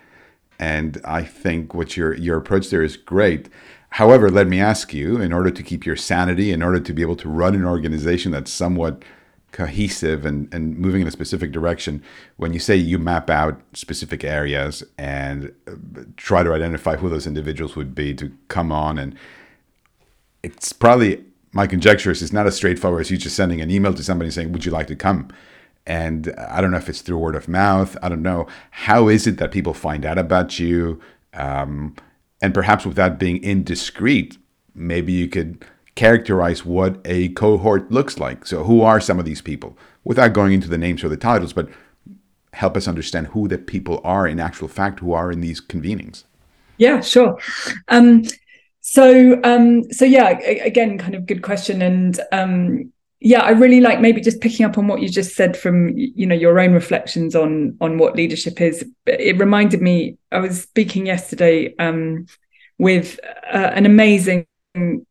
And 0.57 1.01
I 1.03 1.23
think 1.23 1.73
what 1.73 1.97
your 1.97 2.13
your 2.15 2.37
approach 2.37 2.69
there 2.69 2.83
is 2.83 2.95
great. 2.95 3.49
However, 3.95 4.29
let 4.29 4.47
me 4.47 4.61
ask 4.61 4.93
you, 4.93 5.19
in 5.19 5.33
order 5.33 5.51
to 5.51 5.63
keep 5.63 5.85
your 5.85 5.97
sanity, 5.97 6.51
in 6.51 6.63
order 6.63 6.79
to 6.79 6.93
be 6.93 7.01
able 7.01 7.17
to 7.17 7.29
run 7.29 7.55
an 7.55 7.65
organization 7.65 8.31
that's 8.31 8.51
somewhat 8.51 9.03
cohesive 9.51 10.25
and, 10.25 10.53
and 10.53 10.77
moving 10.77 11.01
in 11.01 11.07
a 11.07 11.11
specific 11.11 11.51
direction, 11.51 12.01
when 12.37 12.53
you 12.53 12.59
say 12.59 12.73
you 12.73 12.97
map 12.97 13.29
out 13.29 13.59
specific 13.73 14.23
areas 14.23 14.81
and 14.97 15.51
uh, 15.67 15.73
try 16.15 16.41
to 16.41 16.53
identify 16.53 16.95
who 16.95 17.09
those 17.09 17.27
individuals 17.27 17.75
would 17.75 17.93
be 17.93 18.13
to 18.13 18.31
come 18.47 18.71
on, 18.71 18.97
and 18.97 19.13
it's 20.41 20.71
probably 20.71 21.25
my 21.53 21.67
conjecture 21.67 22.11
is 22.11 22.21
it's 22.21 22.33
not 22.33 22.47
as 22.47 22.55
straightforward 22.55 23.01
as 23.01 23.11
you 23.11 23.17
just 23.17 23.35
sending 23.35 23.61
an 23.61 23.69
email 23.69 23.93
to 23.93 24.03
somebody 24.03 24.31
saying, 24.31 24.51
Would 24.51 24.65
you 24.65 24.71
like 24.71 24.87
to 24.87 24.95
come? 24.95 25.29
And 25.85 26.33
I 26.37 26.61
don't 26.61 26.71
know 26.71 26.77
if 26.77 26.89
it's 26.89 27.01
through 27.01 27.17
word 27.17 27.35
of 27.35 27.47
mouth. 27.47 27.97
I 28.03 28.09
don't 28.09 28.21
know. 28.21 28.47
How 28.71 29.07
is 29.07 29.25
it 29.25 29.37
that 29.37 29.51
people 29.51 29.73
find 29.73 30.05
out 30.05 30.17
about 30.17 30.59
you? 30.59 31.01
Um, 31.33 31.95
and 32.41 32.53
perhaps 32.53 32.85
without 32.85 33.19
being 33.19 33.43
indiscreet, 33.43 34.37
maybe 34.75 35.11
you 35.11 35.27
could 35.27 35.65
characterize 35.95 36.65
what 36.65 36.99
a 37.05 37.29
cohort 37.29 37.91
looks 37.91 38.19
like. 38.19 38.45
So, 38.45 38.63
who 38.63 38.81
are 38.81 38.99
some 38.99 39.19
of 39.19 39.25
these 39.25 39.41
people 39.41 39.77
without 40.03 40.33
going 40.33 40.53
into 40.53 40.69
the 40.69 40.77
names 40.77 41.03
or 41.03 41.09
the 41.09 41.17
titles, 41.17 41.53
but 41.53 41.69
help 42.53 42.75
us 42.77 42.87
understand 42.87 43.27
who 43.27 43.47
the 43.47 43.57
people 43.57 44.01
are 44.03 44.27
in 44.27 44.39
actual 44.39 44.67
fact 44.67 44.99
who 44.99 45.13
are 45.13 45.31
in 45.31 45.41
these 45.41 45.61
convenings? 45.61 46.23
Yeah, 46.77 47.01
sure. 47.01 47.37
Um, 47.89 48.23
so, 48.81 49.39
um, 49.43 49.83
so 49.91 50.05
yeah, 50.05 50.29
again, 50.39 50.97
kind 50.97 51.13
of 51.13 51.27
good 51.27 51.43
question, 51.43 51.81
and 51.83 52.19
um, 52.31 52.91
yeah, 53.19 53.41
I 53.41 53.51
really 53.51 53.79
like 53.79 54.01
maybe 54.01 54.19
just 54.21 54.41
picking 54.41 54.65
up 54.65 54.79
on 54.79 54.87
what 54.87 55.01
you 55.01 55.07
just 55.07 55.35
said 55.35 55.55
from 55.55 55.95
you 55.95 56.25
know 56.25 56.35
your 56.35 56.59
own 56.59 56.73
reflections 56.73 57.35
on 57.35 57.77
on 57.79 57.99
what 57.99 58.15
leadership 58.15 58.59
is. 58.59 58.83
It 59.05 59.37
reminded 59.37 59.81
me. 59.81 60.17
I 60.31 60.39
was 60.39 60.63
speaking 60.63 61.05
yesterday 61.05 61.75
um, 61.77 62.25
with 62.79 63.19
uh, 63.53 63.69
an 63.73 63.85
amazing 63.85 64.47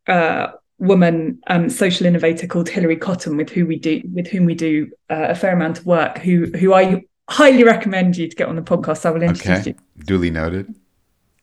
uh, 0.09 0.49
woman, 0.79 1.39
um, 1.47 1.71
social 1.71 2.07
innovator 2.07 2.49
called 2.49 2.69
Hilary 2.69 2.97
Cottam, 2.97 3.37
with 3.37 3.51
who 3.51 3.67
we 3.67 3.79
do 3.79 4.03
with 4.13 4.27
whom 4.27 4.47
we 4.47 4.57
do 4.57 4.91
uh, 5.09 5.29
a 5.29 5.35
fair 5.37 5.53
amount 5.53 5.79
of 5.79 5.87
work. 5.87 6.19
Who 6.19 6.47
who 6.47 6.75
I 6.75 7.05
highly 7.29 7.63
recommend 7.63 8.17
you 8.17 8.29
to 8.29 8.35
get 8.35 8.49
on 8.49 8.57
the 8.57 8.63
podcast. 8.63 9.07
I 9.07 9.11
will 9.11 9.23
introduce 9.23 9.61
okay. 9.61 9.71
you. 9.71 10.05
Duly 10.05 10.31
noted 10.31 10.75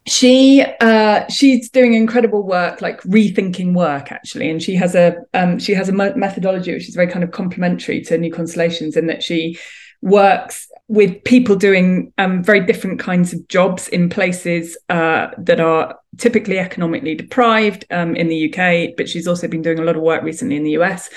she 0.07 0.63
uh, 0.79 1.27
she's 1.27 1.69
doing 1.69 1.93
incredible 1.93 2.43
work 2.43 2.81
like 2.81 3.01
rethinking 3.01 3.73
work 3.73 4.11
actually. 4.11 4.49
And 4.49 4.63
she 4.63 4.75
has 4.75 4.95
a 4.95 5.17
um, 5.33 5.59
she 5.59 5.73
has 5.73 5.89
a 5.89 5.93
methodology 5.93 6.73
which 6.73 6.87
is 6.87 6.95
very 6.95 7.07
kind 7.07 7.23
of 7.23 7.31
complementary 7.31 8.01
to 8.03 8.17
new 8.17 8.31
constellations 8.31 8.95
in 8.95 9.07
that 9.07 9.21
she 9.21 9.59
works 10.01 10.67
with 10.87 11.21
people 11.25 11.55
doing 11.55 12.13
um, 12.17 12.41
very 12.41 12.61
different 12.61 12.99
kinds 12.99 13.33
of 13.33 13.45
jobs 13.49 13.89
in 13.89 14.09
places 14.09 14.77
uh, 14.89 15.27
that 15.37 15.59
are 15.59 15.99
typically 16.17 16.59
economically 16.59 17.15
deprived 17.15 17.83
um, 17.91 18.15
in 18.15 18.29
the 18.29 18.47
UK 18.47 18.95
but 18.95 19.09
she's 19.09 19.27
also 19.27 19.47
been 19.47 19.61
doing 19.61 19.79
a 19.79 19.83
lot 19.83 19.97
of 19.97 20.03
work 20.03 20.23
recently 20.23 20.55
in 20.55 20.63
the 20.63 20.77
US 20.77 21.09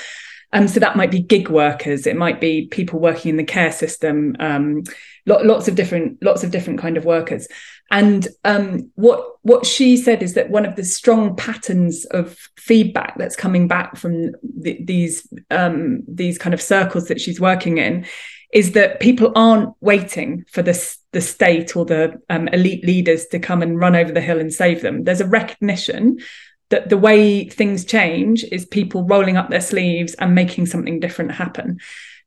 um, 0.53 0.67
so 0.67 0.81
that 0.81 0.97
might 0.97 1.13
be 1.13 1.21
gig 1.21 1.49
workers. 1.49 2.09
It 2.09 2.17
might 2.17 2.41
be 2.41 2.67
people 2.67 2.99
working 2.99 3.29
in 3.29 3.37
the 3.37 3.45
care 3.45 3.71
system 3.71 4.35
um, 4.41 4.83
lots 5.27 5.69
of 5.69 5.75
different 5.75 6.23
lots 6.23 6.43
of 6.43 6.51
different 6.51 6.81
kind 6.81 6.97
of 6.97 7.05
workers 7.05 7.47
and 7.91 8.29
um, 8.45 8.91
what 8.95 9.27
what 9.43 9.67
she 9.67 9.97
said 9.97 10.23
is 10.23 10.35
that 10.35 10.51
one 10.51 10.65
of 10.65 10.77
the 10.77 10.85
strong 10.85 11.35
patterns 11.35 12.05
of 12.07 12.37
feedback 12.57 13.17
that's 13.19 13.35
coming 13.35 13.67
back 13.67 13.97
from 13.97 14.33
the, 14.43 14.79
these 14.85 15.27
um, 15.51 16.03
these 16.07 16.39
kind 16.39 16.55
of 16.55 16.63
circles 16.63 17.09
that 17.09 17.21
she's 17.21 17.41
working 17.41 17.79
in 17.79 18.07
is 18.53 18.73
that 18.73 19.01
people 19.01 19.33
aren't 19.35 19.75
waiting 19.81 20.45
for 20.51 20.63
the 20.63 20.97
the 21.13 21.21
state 21.21 21.75
or 21.75 21.85
the 21.85 22.21
um, 22.31 22.47
elite 22.49 22.85
leaders 22.85 23.27
to 23.27 23.41
come 23.41 23.63
and 23.63 23.81
run 23.81 23.97
over 23.97 24.13
the 24.13 24.21
hill 24.21 24.39
and 24.39 24.53
save 24.53 24.83
them. 24.83 25.03
There's 25.03 25.21
a 25.21 25.27
recognition 25.27 26.19
that 26.69 26.89
the 26.89 26.99
way 26.99 27.49
things 27.49 27.85
change 27.85 28.45
is 28.45 28.65
people 28.65 29.05
rolling 29.05 29.37
up 29.37 29.51
their 29.51 29.61
sleeves 29.61 30.15
and 30.15 30.35
making 30.37 30.67
something 30.67 31.01
different 31.01 31.33
happen. 31.33 31.81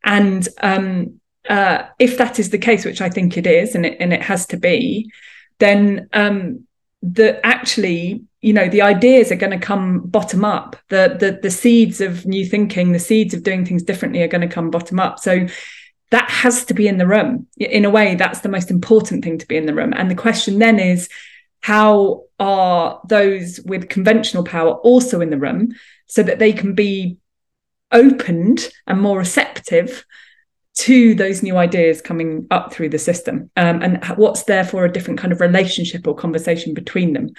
And 0.03 0.45
um, 0.61 1.21
uh, 1.47 1.83
if 1.97 2.17
that 2.17 2.39
is 2.39 2.49
the 2.49 2.57
case, 2.57 2.83
which 2.83 2.99
I 2.99 3.09
think 3.09 3.37
it 3.37 3.47
is, 3.47 3.73
and 3.73 3.85
it, 3.85 3.97
and 4.01 4.11
it 4.11 4.21
has 4.21 4.45
to 4.47 4.57
be, 4.57 5.09
then 5.59 6.09
um, 6.13 6.67
actually 7.43 8.23
you 8.41 8.53
know 8.53 8.67
the 8.67 8.81
ideas 8.81 9.31
are 9.31 9.37
going 9.37 9.57
to 9.57 9.65
come 9.65 10.01
bottom 10.01 10.43
up. 10.43 10.75
The, 10.89 11.15
the 11.19 11.39
the 11.41 11.49
seeds 11.51 12.01
of 12.01 12.25
new 12.25 12.45
thinking 12.45 12.91
the 12.91 12.99
seeds 12.99 13.33
of 13.33 13.43
doing 13.43 13.65
things 13.65 13.83
differently 13.83 14.21
are 14.21 14.27
going 14.27 14.47
to 14.47 14.53
come 14.53 14.69
bottom 14.69 14.99
up. 14.99 15.17
So 15.19 15.47
that 16.11 16.29
has 16.29 16.65
to 16.65 16.73
be 16.73 16.87
in 16.87 16.97
the 16.97 17.07
room. 17.07 17.47
In 17.57 17.85
a 17.85 17.89
way 17.89 18.15
that's 18.15 18.41
the 18.41 18.49
most 18.49 18.69
important 18.69 19.23
thing 19.23 19.37
to 19.37 19.47
be 19.47 19.55
in 19.55 19.65
the 19.65 19.73
room. 19.73 19.93
And 19.95 20.11
the 20.11 20.15
question 20.15 20.59
then 20.59 20.77
is 20.77 21.09
how 21.61 22.25
are 22.39 23.01
those 23.07 23.61
with 23.61 23.87
conventional 23.87 24.43
power 24.43 24.73
also 24.73 25.21
in 25.21 25.29
the 25.29 25.39
room 25.39 25.73
so 26.07 26.21
that 26.21 26.37
they 26.37 26.51
can 26.51 26.75
be 26.75 27.17
opened 27.93 28.67
and 28.85 28.99
more 28.99 29.17
receptive 29.17 30.05
to 30.75 31.13
those 31.15 31.43
new 31.43 31.57
ideas 31.57 32.01
coming 32.01 32.47
up 32.49 32.73
through 32.73 32.89
the 32.89 32.99
system 32.99 33.49
um, 33.57 33.81
and 33.81 34.03
what's 34.15 34.43
therefore 34.43 34.85
a 34.85 34.91
different 34.91 35.19
kind 35.19 35.31
of 35.31 35.41
relationship 35.41 36.07
or 36.07 36.15
conversation 36.15 36.73
between 36.73 37.13
them 37.13 37.29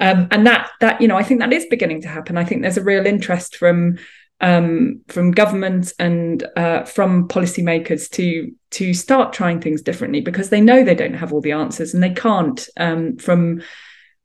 um, 0.00 0.26
and 0.30 0.46
that 0.46 0.70
that 0.80 1.00
you 1.00 1.06
know 1.06 1.16
i 1.16 1.22
think 1.22 1.40
that 1.40 1.52
is 1.52 1.66
beginning 1.66 2.00
to 2.00 2.08
happen 2.08 2.36
i 2.36 2.44
think 2.44 2.62
there's 2.62 2.76
a 2.76 2.82
real 2.82 3.06
interest 3.06 3.56
from 3.56 3.96
um, 4.42 5.02
from 5.08 5.32
government 5.32 5.92
and 5.98 6.46
uh, 6.56 6.84
from 6.84 7.28
policymakers 7.28 8.08
to 8.12 8.50
to 8.70 8.94
start 8.94 9.32
trying 9.32 9.60
things 9.60 9.82
differently 9.82 10.20
because 10.20 10.48
they 10.48 10.60
know 10.60 10.82
they 10.82 10.94
don't 10.94 11.14
have 11.14 11.32
all 11.32 11.42
the 11.42 11.52
answers 11.52 11.92
and 11.92 12.02
they 12.02 12.14
can't 12.14 12.66
um, 12.78 13.18
from 13.18 13.62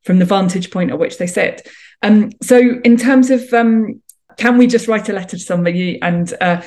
from 0.04 0.20
the 0.20 0.26
vantage 0.26 0.72
point 0.72 0.92
at 0.92 1.00
which 1.00 1.18
they 1.18 1.28
sit. 1.28 1.68
Um, 2.02 2.32
so 2.42 2.80
in 2.84 2.96
terms 2.96 3.30
of 3.30 3.52
um, 3.54 4.02
can 4.38 4.58
we 4.58 4.68
just 4.68 4.88
write 4.88 5.10
a 5.10 5.14
letter 5.14 5.38
to 5.38 5.44
somebody 5.44 6.02
and 6.02 6.34
uh, 6.40 6.62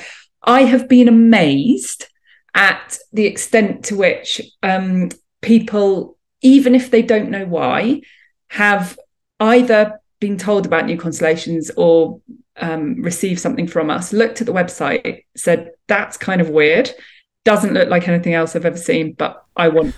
I 0.49 0.63
have 0.63 0.89
been 0.89 1.09
amazed 1.09 2.07
at 2.55 2.99
the 3.13 3.27
extent 3.27 3.85
to 3.85 3.97
which 3.97 4.41
um, 4.63 5.11
people, 5.43 6.17
even 6.41 6.75
if 6.75 6.91
they 6.91 7.03
don't 7.03 7.31
know 7.31 7.45
why, 7.45 8.01
have 8.49 8.99
either 9.41 10.01
been 10.21 10.39
told 10.39 10.65
about 10.65 10.87
new 10.87 10.97
constellations 10.97 11.71
or 11.77 12.23
um, 12.57 13.03
received 13.03 13.41
something 13.41 13.67
from 13.67 13.91
us, 13.91 14.15
looked 14.15 14.41
at 14.41 14.47
the 14.47 14.53
website, 14.55 15.25
said, 15.37 15.73
that's 15.87 16.17
kind 16.17 16.41
of 16.41 16.49
weird. 16.49 16.91
Doesn't 17.45 17.75
look 17.75 17.91
like 17.91 18.09
anything 18.09 18.33
else 18.33 18.57
I've 18.57 18.65
ever 18.65 18.79
seen, 18.79 19.13
but 19.13 19.45
I 19.55 19.69
want. 19.69 19.95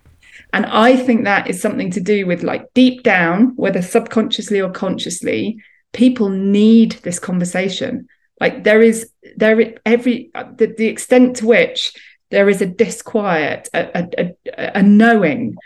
and 0.52 0.66
I 0.66 0.96
think 0.96 1.24
that 1.24 1.48
is 1.48 1.62
something 1.62 1.90
to 1.92 2.00
do 2.00 2.26
with 2.26 2.42
like 2.42 2.74
deep 2.74 3.04
down, 3.04 3.56
whether 3.56 3.80
subconsciously 3.80 4.60
or 4.60 4.70
consciously, 4.70 5.62
people 5.94 6.28
need 6.28 6.92
this 7.02 7.18
conversation. 7.18 8.06
Like 8.40 8.64
there 8.64 8.82
is, 8.82 9.10
there 9.36 9.74
every 9.84 10.30
the, 10.34 10.74
the 10.76 10.86
extent 10.86 11.36
to 11.36 11.46
which 11.46 11.92
there 12.30 12.48
is 12.48 12.60
a 12.60 12.66
disquiet, 12.66 13.68
a, 13.72 14.08
a, 14.18 14.34
a, 14.78 14.82
knowing 14.82 15.56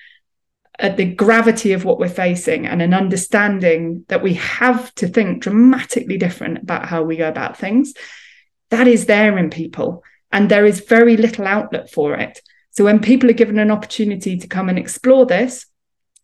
at 0.78 0.96
the 0.96 1.04
gravity 1.04 1.72
of 1.72 1.84
what 1.84 1.98
we're 1.98 2.08
facing 2.08 2.66
and 2.66 2.80
an 2.80 2.94
understanding 2.94 4.04
that 4.08 4.22
we 4.22 4.34
have 4.34 4.94
to 4.96 5.08
think 5.08 5.42
dramatically 5.42 6.16
different 6.16 6.58
about 6.58 6.86
how 6.86 7.02
we 7.02 7.16
go 7.16 7.28
about 7.28 7.56
things, 7.56 7.94
that 8.70 8.86
is 8.86 9.06
there 9.06 9.36
in 9.38 9.50
people. 9.50 10.02
And 10.30 10.48
there 10.48 10.64
is 10.64 10.80
very 10.80 11.16
little 11.16 11.46
outlet 11.46 11.90
for 11.90 12.14
it. 12.14 12.40
So 12.70 12.84
when 12.84 13.00
people 13.00 13.28
are 13.28 13.34
given 13.34 13.58
an 13.58 13.70
opportunity 13.70 14.38
to 14.38 14.48
come 14.48 14.68
and 14.68 14.78
explore 14.78 15.26
this 15.26 15.66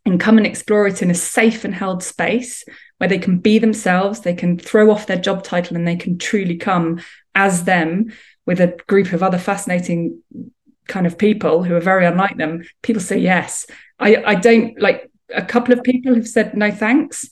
and 0.07 0.19
come 0.19 0.39
and 0.39 0.47
explore 0.47 0.87
it 0.87 1.03
in 1.03 1.11
a 1.11 1.15
safe 1.15 1.65
and 1.65 1.75
held 1.75 2.03
space 2.03 2.65
where 2.99 3.09
they 3.09 3.19
can 3.19 3.39
be 3.39 3.59
themselves, 3.59 4.21
they 4.21 4.35
can 4.35 4.59
throw 4.59 4.91
off 4.91 5.07
their 5.07 5.17
job 5.17 5.43
title 5.43 5.77
and 5.77 5.87
they 5.87 5.97
can 5.97 6.19
truly 6.19 6.57
come 6.57 7.01
as 7.35 7.65
them 7.65 8.13
with 8.47 8.61
a 8.61 8.77
group 8.87 9.13
of 9.13 9.23
other 9.23 9.39
fascinating 9.39 10.21
kind 10.89 11.07
of 11.07 11.19
people 11.19 11.63
who 11.63 11.75
are 11.75 11.81
very 11.81 12.07
unlike 12.07 12.37
them, 12.37 12.65
people 12.83 13.01
say 13.01 13.19
yes. 13.19 13.67
I, 13.99 14.17
I 14.25 14.35
don't 14.35 14.81
like 14.81 15.11
a 15.35 15.45
couple 15.45 15.73
of 15.73 15.85
people 15.85 16.15
have 16.15 16.27
said 16.27 16.55
no 16.55 16.71
thanks, 16.71 17.29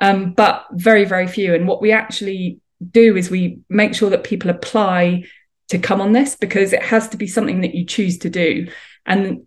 um, 0.00 0.32
but 0.32 0.64
very, 0.72 1.04
very 1.04 1.26
few. 1.26 1.54
And 1.54 1.66
what 1.66 1.82
we 1.82 1.92
actually 1.92 2.60
do 2.90 3.16
is 3.16 3.30
we 3.30 3.58
make 3.68 3.94
sure 3.94 4.10
that 4.10 4.24
people 4.24 4.50
apply 4.50 5.24
to 5.68 5.78
come 5.78 6.00
on 6.00 6.12
this 6.12 6.36
because 6.36 6.72
it 6.72 6.82
has 6.82 7.08
to 7.08 7.16
be 7.16 7.26
something 7.26 7.60
that 7.62 7.74
you 7.74 7.84
choose 7.84 8.18
to 8.18 8.30
do. 8.30 8.68
And 9.04 9.46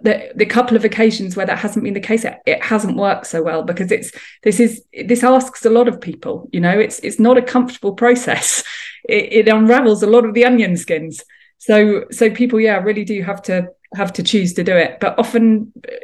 the, 0.00 0.30
the 0.34 0.46
couple 0.46 0.76
of 0.76 0.84
occasions 0.84 1.36
where 1.36 1.46
that 1.46 1.58
hasn't 1.58 1.84
been 1.84 1.94
the 1.94 2.00
case, 2.00 2.24
it, 2.24 2.38
it 2.46 2.62
hasn't 2.62 2.96
worked 2.96 3.26
so 3.26 3.42
well 3.42 3.62
because 3.62 3.90
it's 3.90 4.12
this 4.42 4.60
is 4.60 4.84
this 5.06 5.24
asks 5.24 5.64
a 5.64 5.70
lot 5.70 5.88
of 5.88 6.00
people. 6.00 6.48
You 6.52 6.60
know, 6.60 6.78
it's 6.78 7.00
it's 7.00 7.18
not 7.18 7.38
a 7.38 7.42
comfortable 7.42 7.94
process. 7.94 8.62
It, 9.06 9.46
it 9.46 9.48
unravels 9.52 10.02
a 10.02 10.06
lot 10.06 10.24
of 10.24 10.32
the 10.32 10.46
onion 10.46 10.78
skins. 10.78 11.22
So 11.58 12.06
so 12.10 12.30
people, 12.30 12.58
yeah, 12.58 12.78
really 12.78 13.04
do 13.04 13.22
have 13.22 13.42
to 13.42 13.68
have 13.94 14.14
to 14.14 14.22
choose 14.22 14.54
to 14.54 14.64
do 14.64 14.74
it. 14.74 14.98
But 14.98 15.18
often 15.18 15.70
uh, 15.86 15.96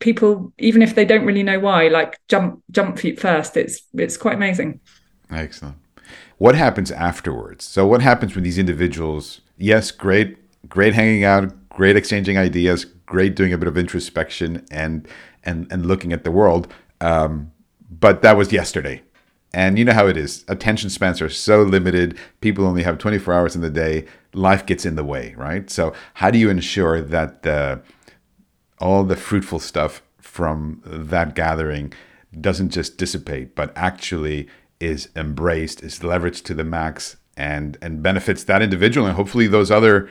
people, 0.00 0.52
even 0.58 0.82
if 0.82 0.96
they 0.96 1.04
don't 1.04 1.24
really 1.24 1.44
know 1.44 1.60
why, 1.60 1.86
like 1.86 2.18
jump 2.26 2.60
jump 2.72 2.98
feet 2.98 3.20
first. 3.20 3.56
It's 3.56 3.82
it's 3.94 4.16
quite 4.16 4.34
amazing. 4.34 4.80
Excellent. 5.30 5.76
What 6.38 6.56
happens 6.56 6.90
afterwards? 6.90 7.64
So 7.64 7.86
what 7.86 8.02
happens 8.02 8.34
when 8.34 8.42
these 8.42 8.58
individuals? 8.58 9.40
Yes, 9.56 9.92
great, 9.92 10.36
great 10.68 10.94
hanging 10.94 11.22
out, 11.22 11.68
great 11.68 11.94
exchanging 11.94 12.38
ideas, 12.38 12.86
great 13.08 13.34
doing 13.34 13.52
a 13.52 13.58
bit 13.58 13.68
of 13.68 13.76
introspection 13.76 14.64
and 14.70 15.08
and 15.42 15.66
and 15.70 15.86
looking 15.86 16.12
at 16.12 16.24
the 16.24 16.30
world. 16.30 16.72
Um, 17.00 17.52
but 17.90 18.22
that 18.22 18.36
was 18.36 18.52
yesterday. 18.52 19.02
And 19.54 19.78
you 19.78 19.84
know 19.84 19.94
how 19.94 20.06
it 20.06 20.16
is. 20.16 20.44
Attention 20.46 20.90
spans 20.90 21.22
are 21.22 21.30
so 21.30 21.62
limited. 21.62 22.18
People 22.42 22.66
only 22.66 22.82
have 22.82 22.98
24 22.98 23.32
hours 23.32 23.56
in 23.56 23.62
the 23.62 23.70
day. 23.70 24.04
Life 24.34 24.66
gets 24.66 24.84
in 24.84 24.94
the 24.94 25.04
way, 25.04 25.34
right? 25.38 25.70
So 25.70 25.94
how 26.14 26.30
do 26.30 26.38
you 26.38 26.50
ensure 26.50 27.00
that 27.00 27.42
the 27.42 27.80
all 28.78 29.04
the 29.04 29.16
fruitful 29.16 29.58
stuff 29.58 30.02
from 30.20 30.82
that 30.84 31.34
gathering 31.34 31.94
doesn't 32.38 32.70
just 32.70 32.98
dissipate, 32.98 33.56
but 33.56 33.72
actually 33.74 34.48
is 34.80 35.08
embraced, 35.16 35.82
is 35.82 36.00
leveraged 36.00 36.44
to 36.44 36.54
the 36.54 36.62
max, 36.62 37.16
and 37.36 37.78
and 37.80 38.02
benefits 38.02 38.44
that 38.44 38.60
individual 38.60 39.06
and 39.06 39.16
hopefully 39.16 39.46
those 39.46 39.70
other 39.70 40.10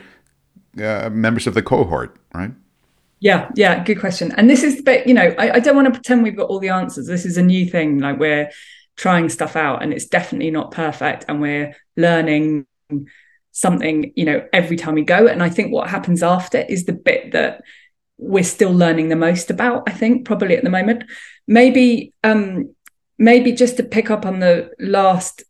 uh, 0.82 1.08
members 1.12 1.46
of 1.46 1.54
the 1.54 1.62
cohort, 1.62 2.16
right? 2.34 2.52
Yeah, 3.20 3.50
yeah, 3.56 3.82
good 3.82 3.98
question. 3.98 4.32
And 4.36 4.48
this 4.48 4.62
is, 4.62 4.82
but 4.82 5.06
you 5.06 5.14
know, 5.14 5.34
I, 5.38 5.52
I 5.54 5.60
don't 5.60 5.74
want 5.74 5.86
to 5.86 5.92
pretend 5.92 6.22
we've 6.22 6.36
got 6.36 6.48
all 6.48 6.60
the 6.60 6.68
answers. 6.68 7.06
This 7.06 7.24
is 7.24 7.36
a 7.36 7.42
new 7.42 7.66
thing. 7.66 7.98
Like 7.98 8.18
we're 8.18 8.50
trying 8.98 9.28
stuff 9.28 9.56
out 9.56 9.82
and 9.82 9.92
it's 9.92 10.06
definitely 10.06 10.50
not 10.50 10.72
perfect 10.72 11.24
and 11.28 11.40
we're 11.40 11.74
learning 11.96 12.66
something 13.52 14.12
you 14.16 14.24
know 14.24 14.46
every 14.52 14.76
time 14.76 14.94
we 14.94 15.02
go 15.02 15.26
and 15.26 15.42
i 15.42 15.48
think 15.48 15.72
what 15.72 15.88
happens 15.88 16.22
after 16.22 16.58
is 16.58 16.84
the 16.84 16.92
bit 16.92 17.32
that 17.32 17.62
we're 18.18 18.44
still 18.44 18.72
learning 18.72 19.08
the 19.08 19.16
most 19.16 19.50
about 19.50 19.84
i 19.86 19.92
think 19.92 20.26
probably 20.26 20.56
at 20.56 20.64
the 20.64 20.70
moment 20.70 21.04
maybe 21.46 22.12
um 22.24 22.74
maybe 23.18 23.52
just 23.52 23.76
to 23.76 23.82
pick 23.84 24.10
up 24.10 24.26
on 24.26 24.40
the 24.40 24.70
last 24.80 25.44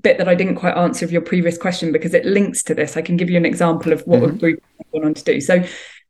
bit 0.00 0.18
that 0.18 0.28
i 0.28 0.34
didn't 0.34 0.56
quite 0.56 0.76
answer 0.76 1.04
of 1.04 1.12
your 1.12 1.22
previous 1.22 1.56
question 1.56 1.92
because 1.92 2.14
it 2.14 2.26
links 2.26 2.62
to 2.62 2.74
this 2.74 2.96
i 2.96 3.02
can 3.02 3.16
give 3.16 3.30
you 3.30 3.38
an 3.38 3.46
example 3.46 3.92
of 3.92 4.02
what 4.02 4.20
mm-hmm. 4.20 4.36
a 4.36 4.38
group 4.38 4.62
went 4.92 5.06
on 5.06 5.14
to 5.14 5.24
do 5.24 5.40
so 5.40 5.64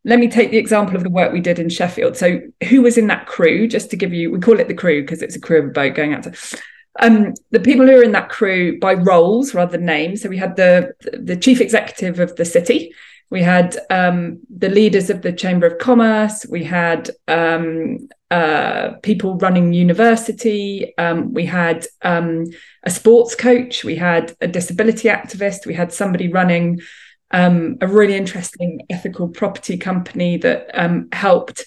let 0.05 0.19
me 0.19 0.29
take 0.29 0.51
the 0.51 0.59
example 0.59 0.97
of 0.97 1.05
the 1.05 1.11
work 1.11 1.33
we 1.33 1.41
did 1.41 1.59
in 1.59 1.69
Sheffield. 1.69 2.17
So, 2.17 2.41
who 2.69 2.83
was 2.83 2.99
in 2.99 3.07
that 3.07 3.27
crew? 3.27 3.69
Just 3.69 3.91
to 3.91 3.97
give 3.97 4.13
you, 4.13 4.31
we 4.31 4.41
call 4.41 4.59
it 4.59 4.69
the 4.69 4.75
crew 4.75 5.03
because 5.03 5.23
it's 5.23 5.37
a 5.37 5.41
crew 5.41 5.61
of 5.61 5.67
a 5.67 5.73
boat 5.73 5.95
going 5.95 6.15
out 6.15 6.25
to 6.25 6.33
um, 7.01 7.35
the 7.51 7.61
people 7.61 7.87
who 7.87 7.99
are 7.99 8.03
in 8.03 8.13
that 8.13 8.29
crew 8.29 8.79
by 8.79 8.95
roles 8.95 9.55
rather 9.55 9.73
than 9.73 9.87
names. 9.87 10.23
So 10.23 10.29
we 10.29 10.37
had 10.37 10.57
the 10.57 10.93
the 11.13 11.37
chief 11.37 11.61
executive 11.61 12.21
of 12.21 12.37
the 12.37 12.45
city, 12.45 12.93
we 13.33 13.43
had 13.43 13.79
um, 13.89 14.41
the 14.55 14.69
leaders 14.69 15.09
of 15.09 15.23
the 15.23 15.33
Chamber 15.33 15.67
of 15.67 15.79
Commerce, 15.79 16.45
we 16.51 16.65
had 16.65 17.11
um, 17.29 18.11
uh, 18.31 18.91
people 19.03 19.39
running 19.39 19.73
university, 19.73 20.93
um, 20.99 21.33
we 21.33 21.47
had 21.47 21.87
um, 22.03 22.45
a 22.83 22.91
sports 22.91 23.35
coach, 23.35 23.85
we 23.85 23.97
had 23.97 24.37
a 24.43 24.47
disability 24.47 25.09
activist, 25.09 25.65
we 25.65 25.73
had 25.73 25.95
somebody 25.95 26.29
running 26.29 26.83
um, 27.33 27.79
a 27.81 27.87
really 27.87 28.15
interesting 28.15 28.83
ethical 28.91 29.29
property 29.29 29.77
company 29.77 30.37
that 30.39 30.71
um, 30.75 31.09
helped 31.13 31.65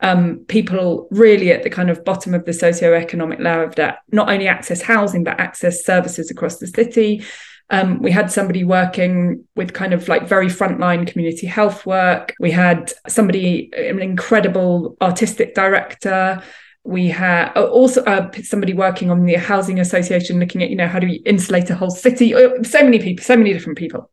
um, 0.00 0.44
people 0.48 1.08
really 1.10 1.52
at 1.52 1.62
the 1.62 1.70
kind 1.70 1.88
of 1.88 2.04
bottom 2.04 2.34
of 2.34 2.44
the 2.44 2.52
socioeconomic 2.52 3.40
ladder 3.40 3.96
not 4.10 4.28
only 4.28 4.48
access 4.48 4.82
housing 4.82 5.22
but 5.22 5.38
access 5.38 5.84
services 5.84 6.30
across 6.30 6.58
the 6.58 6.66
city. 6.66 7.24
Um, 7.70 8.02
we 8.02 8.10
had 8.10 8.30
somebody 8.30 8.64
working 8.64 9.44
with 9.56 9.72
kind 9.72 9.94
of 9.94 10.06
like 10.06 10.28
very 10.28 10.48
frontline 10.48 11.06
community 11.06 11.46
health 11.46 11.86
work. 11.86 12.34
We 12.38 12.50
had 12.50 12.92
somebody, 13.08 13.70
an 13.74 14.00
incredible 14.00 14.96
artistic 15.00 15.54
director. 15.54 16.42
We 16.84 17.08
had 17.08 17.52
uh, 17.56 17.64
also 17.64 18.04
uh, 18.04 18.30
somebody 18.42 18.74
working 18.74 19.10
on 19.10 19.24
the 19.24 19.34
housing 19.34 19.80
association, 19.80 20.38
looking 20.38 20.62
at 20.62 20.68
you 20.68 20.76
know 20.76 20.88
how 20.88 20.98
do 20.98 21.06
we 21.06 21.22
insulate 21.24 21.70
a 21.70 21.74
whole 21.74 21.90
city. 21.90 22.34
Uh, 22.34 22.62
so 22.62 22.82
many 22.82 22.98
people, 22.98 23.24
so 23.24 23.36
many 23.36 23.54
different 23.54 23.78
people, 23.78 24.10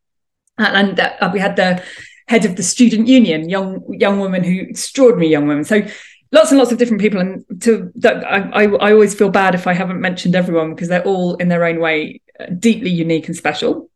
and, 0.66 1.00
uh, 1.00 1.30
we 1.34 1.40
had 1.40 1.56
the 1.56 1.84
head 2.28 2.46
of 2.46 2.56
the 2.56 2.64
student 2.64 3.08
union, 3.08 3.50
young 3.50 3.84
young 3.92 4.20
woman 4.20 4.44
who 4.44 4.62
extraordinary 4.62 5.32
young 5.32 5.48
woman. 5.48 5.64
So 5.64 5.82
lots 6.32 6.52
and 6.52 6.60
lots 6.60 6.72
of 6.72 6.78
different 6.78 7.02
people, 7.02 7.20
and 7.20 7.44
to 7.62 7.92
that 7.96 8.24
I, 8.26 8.64
I, 8.64 8.64
I 8.66 8.92
always 8.92 9.16
feel 9.16 9.30
bad 9.30 9.56
if 9.56 9.66
I 9.66 9.74
haven't 9.74 10.00
mentioned 10.00 10.36
everyone 10.36 10.76
because 10.76 10.90
they're 10.90 11.04
all 11.04 11.36
in 11.36 11.50
their 11.50 11.66
own 11.66 11.80
way 11.80 12.22
uh, 12.40 12.46
deeply 12.48 12.92
unique 12.92 13.28
and 13.28 13.36
special. 13.36 13.90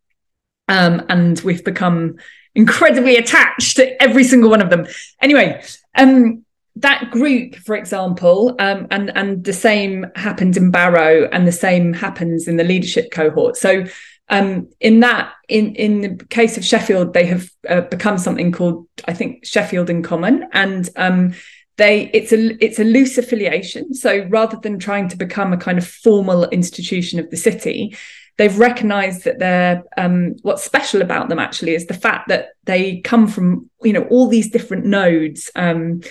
Um, 0.67 1.05
and 1.09 1.39
we've 1.41 1.63
become 1.63 2.15
incredibly 2.55 3.17
attached 3.17 3.75
to 3.77 4.01
every 4.01 4.23
single 4.23 4.49
one 4.49 4.61
of 4.61 4.69
them. 4.69 4.87
Anyway, 5.21 5.61
um, 5.95 6.45
that 6.77 7.11
group, 7.11 7.55
for 7.55 7.75
example, 7.75 8.55
um, 8.57 8.87
and 8.89 9.15
and 9.15 9.43
the 9.43 9.53
same 9.53 10.07
happens 10.15 10.57
in 10.57 10.71
Barrow, 10.71 11.29
and 11.31 11.47
the 11.47 11.51
same 11.51 11.93
happens 11.93 12.47
in 12.47 12.57
the 12.57 12.63
leadership 12.63 13.11
cohort. 13.11 13.57
So 13.57 13.85
um, 14.29 14.69
in 14.79 15.01
that, 15.01 15.33
in 15.49 15.75
in 15.75 16.01
the 16.01 16.25
case 16.25 16.57
of 16.57 16.65
Sheffield, 16.65 17.13
they 17.13 17.25
have 17.25 17.49
uh, 17.67 17.81
become 17.81 18.17
something 18.17 18.51
called, 18.51 18.87
I 19.05 19.13
think, 19.13 19.45
Sheffield 19.45 19.89
in 19.89 20.01
Common, 20.01 20.47
and 20.53 20.89
um, 20.95 21.33
they 21.77 22.09
it's 22.13 22.31
a 22.31 22.63
it's 22.63 22.79
a 22.79 22.83
loose 22.83 23.17
affiliation. 23.17 23.93
So 23.93 24.25
rather 24.29 24.57
than 24.57 24.79
trying 24.79 25.09
to 25.09 25.17
become 25.17 25.53
a 25.53 25.57
kind 25.57 25.77
of 25.77 25.87
formal 25.87 26.45
institution 26.49 27.19
of 27.19 27.29
the 27.29 27.37
city, 27.37 27.95
they've 28.37 28.57
recognized 28.57 29.25
that 29.25 29.39
they're 29.39 29.83
um, 29.97 30.35
what's 30.41 30.63
special 30.63 31.01
about 31.01 31.29
them 31.29 31.39
actually 31.39 31.75
is 31.75 31.87
the 31.87 31.93
fact 31.93 32.29
that 32.29 32.49
they 32.63 33.01
come 33.01 33.27
from 33.27 33.69
you 33.81 33.93
know 33.93 34.03
all 34.03 34.27
these 34.27 34.49
different 34.49 34.85
nodes 34.85 35.51
um, 35.55 36.01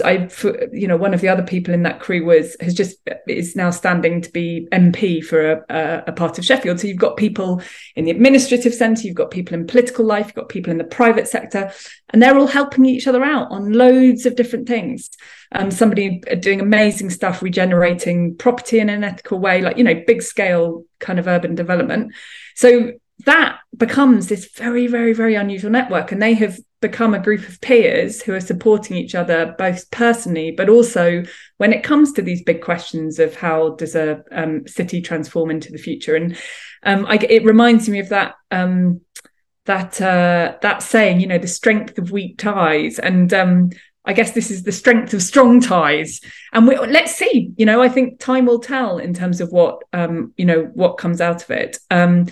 I, 0.00 0.28
you 0.72 0.88
know, 0.88 0.96
one 0.96 1.12
of 1.12 1.20
the 1.20 1.28
other 1.28 1.42
people 1.42 1.74
in 1.74 1.82
that 1.82 2.00
crew 2.00 2.24
was 2.24 2.56
has 2.60 2.72
just 2.72 2.96
is 3.26 3.54
now 3.54 3.70
standing 3.70 4.22
to 4.22 4.30
be 4.30 4.66
MP 4.72 5.22
for 5.22 5.64
a, 5.68 6.04
a, 6.06 6.12
part 6.12 6.38
of 6.38 6.46
Sheffield. 6.46 6.80
So 6.80 6.86
you've 6.86 6.96
got 6.96 7.18
people 7.18 7.60
in 7.94 8.06
the 8.06 8.10
administrative 8.10 8.72
centre, 8.72 9.06
you've 9.06 9.16
got 9.16 9.30
people 9.30 9.54
in 9.54 9.66
political 9.66 10.06
life, 10.06 10.26
you've 10.26 10.34
got 10.34 10.48
people 10.48 10.70
in 10.70 10.78
the 10.78 10.84
private 10.84 11.28
sector, 11.28 11.70
and 12.10 12.22
they're 12.22 12.38
all 12.38 12.46
helping 12.46 12.86
each 12.86 13.06
other 13.06 13.22
out 13.22 13.50
on 13.50 13.72
loads 13.72 14.24
of 14.24 14.36
different 14.36 14.66
things. 14.66 15.10
Um, 15.52 15.70
somebody 15.70 16.22
doing 16.40 16.60
amazing 16.60 17.10
stuff, 17.10 17.42
regenerating 17.42 18.36
property 18.36 18.78
in 18.78 18.88
an 18.88 19.04
ethical 19.04 19.40
way, 19.40 19.60
like 19.60 19.76
you 19.76 19.84
know, 19.84 20.02
big 20.06 20.22
scale 20.22 20.86
kind 21.00 21.18
of 21.18 21.26
urban 21.26 21.54
development. 21.54 22.14
So 22.54 22.92
that 23.26 23.58
becomes 23.76 24.28
this 24.28 24.50
very, 24.52 24.86
very, 24.86 25.12
very 25.12 25.34
unusual 25.34 25.70
network. 25.70 26.12
And 26.12 26.22
they 26.22 26.34
have 26.34 26.58
become 26.82 27.14
a 27.14 27.18
group 27.18 27.48
of 27.48 27.60
peers 27.62 28.20
who 28.20 28.34
are 28.34 28.40
supporting 28.40 28.98
each 28.98 29.14
other 29.14 29.54
both 29.56 29.90
personally, 29.90 30.50
but 30.50 30.68
also 30.68 31.22
when 31.56 31.72
it 31.72 31.82
comes 31.82 32.12
to 32.12 32.22
these 32.22 32.42
big 32.42 32.60
questions 32.60 33.18
of 33.18 33.34
how 33.34 33.70
does 33.76 33.94
a 33.94 34.22
um, 34.32 34.66
city 34.66 35.00
transform 35.00 35.50
into 35.50 35.72
the 35.72 35.78
future. 35.78 36.14
And 36.14 36.36
um, 36.82 37.06
I, 37.06 37.14
it 37.14 37.44
reminds 37.44 37.88
me 37.88 38.00
of 38.00 38.10
that. 38.10 38.34
Um, 38.50 39.00
that 39.64 40.00
uh, 40.00 40.58
that 40.60 40.82
saying, 40.82 41.20
you 41.20 41.28
know, 41.28 41.38
the 41.38 41.46
strength 41.46 41.96
of 41.96 42.10
weak 42.10 42.36
ties, 42.36 42.98
and 42.98 43.32
um, 43.32 43.70
I 44.04 44.12
guess 44.12 44.32
this 44.32 44.50
is 44.50 44.64
the 44.64 44.72
strength 44.72 45.14
of 45.14 45.22
strong 45.22 45.60
ties. 45.60 46.20
And 46.52 46.66
we, 46.66 46.76
let's 46.76 47.14
see. 47.14 47.52
You 47.56 47.66
know, 47.66 47.80
I 47.80 47.88
think 47.88 48.18
time 48.18 48.46
will 48.46 48.58
tell 48.58 48.98
in 48.98 49.14
terms 49.14 49.40
of 49.40 49.52
what 49.52 49.82
um, 49.92 50.34
you 50.36 50.44
know 50.44 50.64
what 50.74 50.98
comes 50.98 51.20
out 51.20 51.44
of 51.44 51.50
it. 51.52 51.78
Um, 51.92 52.26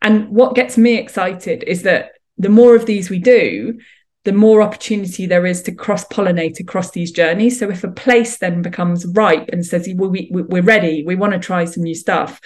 and 0.00 0.28
what 0.28 0.54
gets 0.54 0.78
me 0.78 0.96
excited 0.96 1.64
is 1.64 1.82
that 1.82 2.12
the 2.38 2.48
more 2.48 2.76
of 2.76 2.86
these 2.86 3.10
we 3.10 3.18
do, 3.18 3.80
the 4.26 4.32
more 4.32 4.60
opportunity 4.60 5.24
there 5.24 5.46
is 5.46 5.62
to 5.62 5.72
cross 5.72 6.04
pollinate 6.08 6.58
across 6.58 6.90
these 6.90 7.12
journeys. 7.12 7.60
So 7.60 7.70
if 7.70 7.84
a 7.84 7.90
place 7.92 8.38
then 8.38 8.60
becomes 8.60 9.06
ripe 9.06 9.50
and 9.52 9.64
says, 9.64 9.88
well, 9.94 10.10
we, 10.10 10.28
we're 10.32 10.62
ready, 10.62 11.04
we 11.06 11.14
want 11.14 11.32
to 11.32 11.38
try 11.38 11.64
some 11.64 11.84
new 11.84 11.94
stuff, 11.94 12.40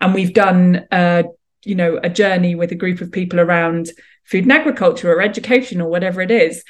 and 0.00 0.14
we've 0.14 0.32
done, 0.32 0.86
uh, 0.90 1.24
you 1.66 1.74
know, 1.74 2.00
a 2.02 2.08
journey 2.08 2.54
with 2.54 2.72
a 2.72 2.76
group 2.76 3.02
of 3.02 3.12
people 3.12 3.40
around 3.40 3.90
food 4.24 4.44
and 4.44 4.52
agriculture 4.52 5.12
or 5.12 5.20
education 5.20 5.82
or 5.82 5.90
whatever 5.90 6.22
it 6.22 6.30
is, 6.30 6.64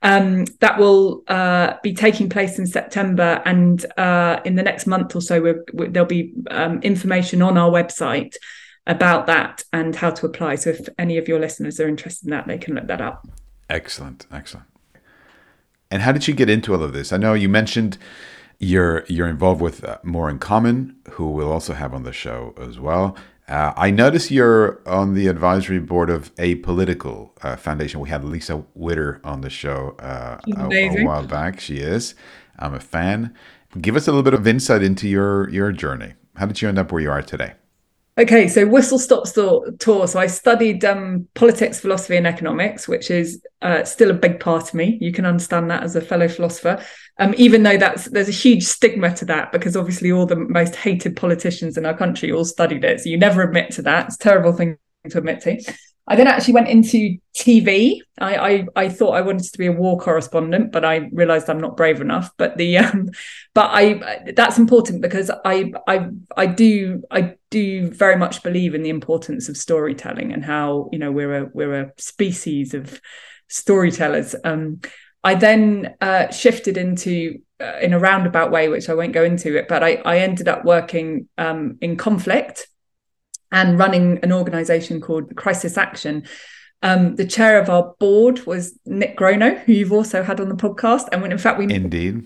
Um, 0.00 0.46
that 0.60 0.78
will 0.78 1.24
uh, 1.28 1.74
be 1.82 1.92
taking 1.92 2.30
place 2.30 2.58
in 2.58 2.66
September, 2.66 3.42
and 3.44 3.84
uh, 3.98 4.40
in 4.46 4.56
the 4.56 4.62
next 4.62 4.86
month 4.86 5.14
or 5.14 5.20
so, 5.20 5.42
we're, 5.42 5.62
we're, 5.74 5.90
there'll 5.90 6.08
be 6.08 6.32
um, 6.50 6.80
information 6.80 7.42
on 7.42 7.58
our 7.58 7.70
website 7.70 8.34
about 8.86 9.26
that 9.26 9.64
and 9.72 9.96
how 9.96 10.10
to 10.10 10.26
apply. 10.26 10.56
So, 10.56 10.70
if 10.70 10.88
any 10.98 11.16
of 11.18 11.28
your 11.28 11.38
listeners 11.38 11.80
are 11.80 11.88
interested 11.88 12.26
in 12.26 12.30
that, 12.30 12.46
they 12.46 12.58
can 12.58 12.74
look 12.74 12.86
that 12.86 13.00
up. 13.00 13.26
Excellent, 13.70 14.26
excellent. 14.30 14.66
And 15.90 16.02
how 16.02 16.12
did 16.12 16.26
you 16.26 16.34
get 16.34 16.50
into 16.50 16.74
all 16.74 16.82
of 16.82 16.92
this? 16.92 17.12
I 17.12 17.16
know 17.16 17.34
you 17.34 17.48
mentioned 17.48 17.98
you're 18.58 19.04
you're 19.08 19.28
involved 19.28 19.60
with 19.60 19.84
uh, 19.84 19.98
More 20.02 20.28
in 20.30 20.38
Common, 20.38 20.96
who 21.12 21.30
we'll 21.30 21.52
also 21.52 21.74
have 21.74 21.94
on 21.94 22.02
the 22.02 22.12
show 22.12 22.54
as 22.58 22.78
well. 22.78 23.16
Uh, 23.46 23.72
I 23.76 23.90
notice 23.90 24.30
you're 24.30 24.80
on 24.88 25.14
the 25.14 25.28
advisory 25.28 25.78
board 25.78 26.08
of 26.08 26.34
Apolitical 26.36 27.30
uh, 27.42 27.56
Foundation. 27.56 28.00
We 28.00 28.08
had 28.08 28.24
Lisa 28.24 28.64
Witter 28.74 29.20
on 29.22 29.42
the 29.42 29.50
show 29.50 29.96
uh, 29.98 30.40
a, 30.56 30.68
a, 30.70 31.04
while 31.04 31.26
back. 31.26 31.60
She 31.60 31.76
is. 31.76 32.14
I'm 32.58 32.72
a 32.72 32.80
fan. 32.80 33.34
Give 33.78 33.96
us 33.96 34.08
a 34.08 34.12
little 34.12 34.22
bit 34.22 34.34
of 34.34 34.46
insight 34.46 34.82
into 34.82 35.08
your 35.08 35.50
your 35.50 35.72
journey. 35.72 36.14
How 36.36 36.46
did 36.46 36.62
you 36.62 36.68
end 36.68 36.78
up 36.78 36.90
where 36.90 37.02
you 37.02 37.10
are 37.10 37.22
today? 37.22 37.54
Okay, 38.16 38.46
so 38.46 38.64
whistle 38.64 39.00
stop 39.00 39.24
tour. 39.80 40.06
So 40.06 40.20
I 40.20 40.28
studied 40.28 40.84
um, 40.84 41.26
politics, 41.34 41.80
philosophy, 41.80 42.16
and 42.16 42.28
economics, 42.28 42.86
which 42.86 43.10
is 43.10 43.44
uh, 43.60 43.82
still 43.82 44.12
a 44.12 44.14
big 44.14 44.38
part 44.38 44.68
of 44.68 44.74
me. 44.74 44.98
You 45.00 45.10
can 45.10 45.26
understand 45.26 45.68
that 45.70 45.82
as 45.82 45.96
a 45.96 46.00
fellow 46.00 46.28
philosopher, 46.28 46.80
um, 47.18 47.34
even 47.36 47.64
though 47.64 47.76
that's 47.76 48.04
there's 48.04 48.28
a 48.28 48.32
huge 48.32 48.62
stigma 48.62 49.12
to 49.16 49.24
that 49.24 49.50
because 49.50 49.76
obviously 49.76 50.12
all 50.12 50.26
the 50.26 50.36
most 50.36 50.76
hated 50.76 51.16
politicians 51.16 51.76
in 51.76 51.86
our 51.86 51.96
country 51.96 52.30
all 52.30 52.44
studied 52.44 52.84
it. 52.84 53.00
So 53.00 53.08
you 53.08 53.18
never 53.18 53.42
admit 53.42 53.72
to 53.72 53.82
that. 53.82 54.06
It's 54.06 54.16
a 54.16 54.18
terrible 54.20 54.52
thing 54.52 54.78
to 55.10 55.18
admit 55.18 55.40
to. 55.42 55.60
I 56.06 56.16
then 56.16 56.26
actually 56.26 56.54
went 56.54 56.68
into 56.68 57.16
TV. 57.34 58.00
I, 58.18 58.36
I, 58.36 58.66
I 58.76 58.88
thought 58.90 59.12
I 59.12 59.22
wanted 59.22 59.50
to 59.50 59.58
be 59.58 59.66
a 59.66 59.72
war 59.72 59.98
correspondent, 59.98 60.70
but 60.70 60.84
I 60.84 61.08
realised 61.12 61.48
I'm 61.48 61.60
not 61.60 61.78
brave 61.78 62.02
enough. 62.02 62.30
But 62.36 62.58
the 62.58 62.78
um, 62.78 63.08
but 63.54 63.70
I 63.72 64.32
that's 64.34 64.58
important 64.58 65.00
because 65.00 65.30
I 65.44 65.72
I 65.86 66.08
I 66.36 66.46
do 66.46 67.04
I 67.10 67.36
do 67.50 67.90
very 67.90 68.16
much 68.16 68.42
believe 68.42 68.74
in 68.74 68.82
the 68.82 68.90
importance 68.90 69.48
of 69.48 69.56
storytelling 69.56 70.32
and 70.32 70.44
how 70.44 70.90
you 70.92 70.98
know 70.98 71.10
we're 71.10 71.44
a 71.44 71.50
we're 71.54 71.80
a 71.80 71.92
species 71.96 72.74
of 72.74 73.00
storytellers. 73.48 74.34
Um, 74.44 74.80
I 75.22 75.36
then 75.36 75.94
uh, 76.02 76.30
shifted 76.30 76.76
into 76.76 77.38
uh, 77.58 77.78
in 77.80 77.94
a 77.94 77.98
roundabout 77.98 78.50
way, 78.50 78.68
which 78.68 78.90
I 78.90 78.94
won't 78.94 79.14
go 79.14 79.24
into 79.24 79.56
it, 79.56 79.68
but 79.68 79.82
I 79.82 80.02
I 80.04 80.18
ended 80.18 80.48
up 80.48 80.66
working 80.66 81.30
um, 81.38 81.78
in 81.80 81.96
conflict 81.96 82.68
and 83.52 83.78
running 83.78 84.18
an 84.22 84.32
organization 84.32 85.00
called 85.00 85.34
Crisis 85.36 85.78
Action. 85.78 86.24
Um, 86.82 87.16
the 87.16 87.26
chair 87.26 87.60
of 87.60 87.70
our 87.70 87.94
board 87.98 88.44
was 88.46 88.78
Nick 88.84 89.16
Grono, 89.16 89.58
who 89.60 89.72
you've 89.72 89.92
also 89.92 90.22
had 90.22 90.40
on 90.40 90.48
the 90.48 90.54
podcast. 90.54 91.08
And 91.12 91.22
when 91.22 91.32
in 91.32 91.38
fact 91.38 91.58
we 91.58 91.72
indeed 91.72 92.24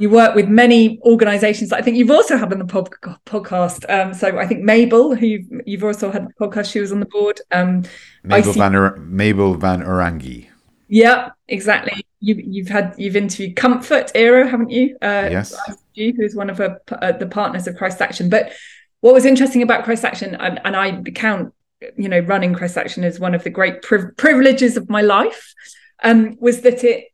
you 0.00 0.08
work 0.08 0.34
with 0.34 0.48
many 0.48 0.98
organizations 1.02 1.72
I 1.72 1.82
think 1.82 1.98
you've 1.98 2.10
also 2.10 2.38
had 2.38 2.50
on 2.52 2.58
the 2.58 2.64
pod- 2.64 2.90
podcast. 3.26 3.84
Um, 3.90 4.14
so 4.14 4.38
I 4.38 4.46
think 4.46 4.62
Mabel, 4.62 5.14
who 5.14 5.26
you've, 5.26 5.46
you've, 5.66 5.84
also 5.84 6.10
had 6.10 6.26
the 6.26 6.32
podcast, 6.40 6.72
she 6.72 6.80
was 6.80 6.90
on 6.90 7.00
the 7.00 7.06
board. 7.06 7.38
Um, 7.52 7.84
Mabel, 8.24 8.54
Van 8.54 8.74
Ur- 8.74 8.96
Mabel 8.96 9.54
Van 9.54 9.82
Oranje. 9.82 10.48
Yeah, 10.88 11.30
exactly. 11.48 12.04
You, 12.20 12.64
have 12.64 12.72
had 12.72 12.94
you've 12.98 13.14
interviewed 13.14 13.56
Comfort 13.56 14.10
Ero, 14.14 14.46
haven't 14.46 14.70
you? 14.70 14.96
Uh, 15.02 15.28
yes. 15.30 15.54
Who 15.94 16.12
is 16.18 16.34
one 16.34 16.48
of 16.48 16.60
uh, 16.60 16.76
the 17.12 17.28
partners 17.30 17.66
of 17.66 17.76
Crisis 17.76 18.00
Action. 18.00 18.30
But 18.30 18.52
what 19.00 19.14
was 19.14 19.24
interesting 19.24 19.62
about 19.62 19.84
Crisis 19.84 20.04
Action, 20.04 20.34
and, 20.34 20.60
and 20.64 20.76
I 20.76 21.02
count, 21.12 21.54
you 21.96 22.08
know, 22.08 22.20
running 22.20 22.54
Crisis 22.54 22.76
Action 22.76 23.04
as 23.04 23.18
one 23.18 23.34
of 23.34 23.44
the 23.44 23.50
great 23.50 23.82
priv- 23.82 24.16
privileges 24.16 24.76
of 24.76 24.90
my 24.90 25.00
life, 25.00 25.54
um, 26.02 26.36
was 26.40 26.62
that 26.62 26.84
it 26.84 27.06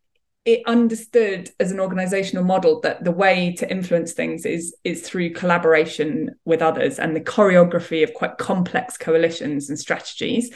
it 0.46 0.62
understood 0.64 1.51
as 1.59 1.72
an 1.72 1.81
organizational 1.81 2.44
model 2.44 2.81
that 2.81 3.03
the 3.03 3.11
way 3.11 3.53
to 3.59 3.68
influence 3.68 4.12
things 4.12 4.46
is 4.46 4.75
is 4.85 5.03
through 5.03 5.33
collaboration 5.33 6.31
with 6.44 6.62
others 6.62 7.01
and 7.01 7.14
the 7.16 7.20
choreography 7.20 8.05
of 8.05 8.14
quite 8.14 8.38
complex 8.38 8.96
coalitions 8.96 9.68
and 9.68 9.79
strategies. 9.79 10.53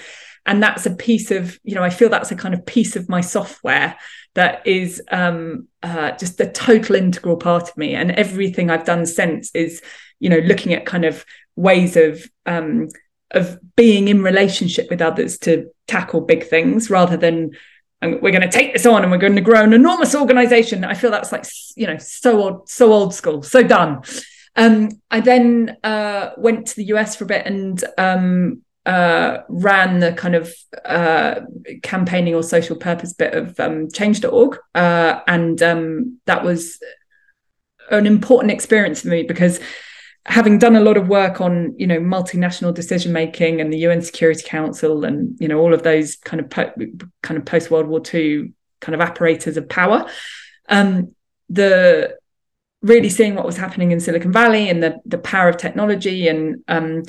And 0.47 0.63
that's 0.63 0.87
a 0.87 0.95
piece 0.95 1.31
of 1.31 1.59
you 1.65 1.75
know 1.75 1.83
i 1.83 1.91
feel 1.91 2.09
that's 2.09 2.31
a 2.31 2.37
kind 2.37 2.55
of 2.55 2.65
piece 2.65 2.97
of 2.97 3.09
my 3.09 3.21
software 3.21 3.97
that 4.35 4.65
is 4.65 5.03
um, 5.11 5.67
uh, 5.83 6.13
just 6.13 6.41
a 6.41 6.49
total 6.51 6.95
integral 6.95 7.37
part 7.37 7.69
of 7.69 7.77
me. 7.77 7.95
And 7.95 8.13
everything 8.13 8.71
i've 8.71 8.87
done 8.87 9.07
since 9.07 9.51
is 9.55 9.83
you 10.21 10.29
know 10.31 10.39
looking 10.39 10.73
at 10.73 10.87
kind 10.87 11.05
of 11.05 11.25
ways 11.57 11.97
of 11.97 12.25
um, 12.47 12.89
of 13.33 13.59
being 13.77 14.09
in 14.09 14.23
relationship 14.23 14.89
with 14.91 15.03
others 15.03 15.39
to 15.39 15.71
tackle 15.87 16.21
big 16.21 16.47
things 16.47 16.91
rather 16.91 17.17
than 17.17 17.51
we're 18.03 18.33
going 18.33 18.41
to 18.41 18.49
take 18.49 18.73
this 18.73 18.87
on 18.87 19.03
and 19.03 19.11
we're 19.11 19.19
going 19.19 19.35
to 19.35 19.43
grow 19.43 19.63
an 19.63 19.73
enormous 19.73 20.15
organization 20.15 20.85
i 20.85 20.95
feel 20.95 21.11
that's 21.11 21.33
like 21.33 21.45
you 21.77 21.87
know 21.87 21.99
so 21.99 22.41
old 22.41 22.69
so 22.69 22.93
old 22.93 23.15
school 23.15 23.43
so 23.43 23.63
done 23.63 24.03
um, 24.57 24.89
i 25.11 25.21
then 25.21 25.77
uh, 25.85 26.31
went 26.39 26.67
to 26.67 26.77
the 26.77 26.85
us 26.85 27.15
for 27.15 27.25
a 27.25 27.27
bit 27.27 27.47
and 27.47 27.85
um, 27.99 28.63
uh, 28.87 29.43
ran 29.49 30.01
the 30.01 30.13
kind 30.13 30.35
of 30.35 30.53
uh, 30.85 31.41
campaigning 31.83 32.35
or 32.35 32.43
social 32.43 32.77
purpose 32.77 33.13
bit 33.13 33.35
of 33.35 33.59
um, 33.61 33.91
change.org. 33.91 34.59
Uh, 34.75 35.21
and 35.27 35.63
um, 35.63 36.19
that 36.27 36.43
was 36.43 36.79
an 37.91 38.07
important 38.07 38.51
experience 38.51 39.03
for 39.03 39.09
me 39.09 39.23
because 39.23 39.61
having 40.27 40.59
done 40.59 40.77
a 40.77 40.81
lot 40.81 40.97
of 40.97 41.09
work 41.09 41.41
on 41.41 41.75
you 41.79 41.87
know 41.87 41.99
multinational 41.99 42.75
decision 42.75 43.13
making 43.13 43.61
and 43.61 43.73
the 43.73 43.79
UN 43.79 44.03
Security 44.03 44.43
Council 44.45 45.05
and 45.05 45.37
you 45.41 45.49
know 45.49 45.59
all 45.59 45.73
of 45.73 45.83
those 45.83 46.17
kind 46.17 46.41
of 46.41 46.51
po- 46.51 46.73
kind 47.23 47.39
of 47.39 47.45
post 47.45 47.71
World 47.71 47.87
War 47.87 48.03
II 48.13 48.53
kind 48.81 48.95
of 48.95 49.01
apparatus 49.01 49.57
of 49.57 49.69
power, 49.69 50.09
um, 50.69 51.15
the 51.49 52.17
really 52.83 53.11
seeing 53.11 53.35
what 53.35 53.45
was 53.45 53.59
happening 53.59 53.93
in 53.93 54.01
Silicon 54.01 54.33
Valley 54.33 54.69
and 54.69 54.83
the 54.83 55.01
the 55.05 55.19
power 55.19 55.49
of 55.49 55.57
technology 55.57 56.29
and 56.29 56.63
um, 56.69 57.03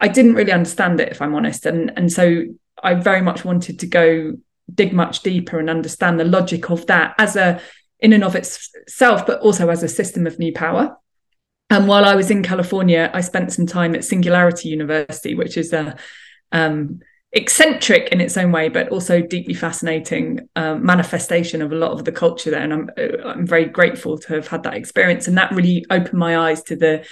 I 0.00 0.08
didn't 0.08 0.34
really 0.34 0.52
understand 0.52 1.00
it 1.00 1.10
if 1.10 1.22
I'm 1.22 1.34
honest. 1.34 1.66
And 1.66 1.92
and 1.96 2.12
so 2.12 2.44
I 2.82 2.94
very 2.94 3.22
much 3.22 3.44
wanted 3.44 3.80
to 3.80 3.86
go 3.86 4.34
dig 4.72 4.92
much 4.92 5.22
deeper 5.22 5.58
and 5.58 5.70
understand 5.70 6.20
the 6.20 6.24
logic 6.24 6.70
of 6.70 6.86
that 6.86 7.14
as 7.18 7.36
a 7.36 7.60
in 8.00 8.12
and 8.12 8.22
of 8.22 8.36
itself 8.36 9.26
but 9.26 9.40
also 9.40 9.68
as 9.70 9.82
a 9.82 9.88
system 9.88 10.26
of 10.26 10.38
new 10.38 10.52
power 10.52 10.96
and 11.70 11.86
while 11.86 12.04
I 12.04 12.14
was 12.14 12.30
in 12.30 12.42
California, 12.42 13.10
I 13.12 13.20
spent 13.20 13.52
some 13.52 13.66
time 13.66 13.94
at 13.94 14.04
Singularity 14.04 14.70
University, 14.70 15.34
which 15.34 15.56
is 15.56 15.72
a 15.72 15.96
um, 16.50 17.00
eccentric 17.32 18.08
in 18.08 18.22
its 18.22 18.38
own 18.38 18.52
way, 18.52 18.70
but 18.70 18.88
also 18.88 19.20
deeply 19.20 19.52
fascinating 19.52 20.48
uh, 20.56 20.76
manifestation 20.76 21.60
of 21.60 21.72
a 21.72 21.76
lot 21.76 21.92
of 21.92 22.04
the 22.04 22.12
culture 22.12 22.50
there. 22.50 22.62
And 22.62 22.72
I'm 22.72 22.90
uh, 22.96 23.28
I'm 23.28 23.46
very 23.46 23.66
grateful 23.66 24.18
to 24.18 24.34
have 24.34 24.48
had 24.48 24.62
that 24.62 24.74
experience, 24.74 25.28
and 25.28 25.36
that 25.36 25.52
really 25.52 25.84
opened 25.90 26.18
my 26.18 26.38
eyes 26.38 26.62
to 26.64 26.76
the 26.76 27.04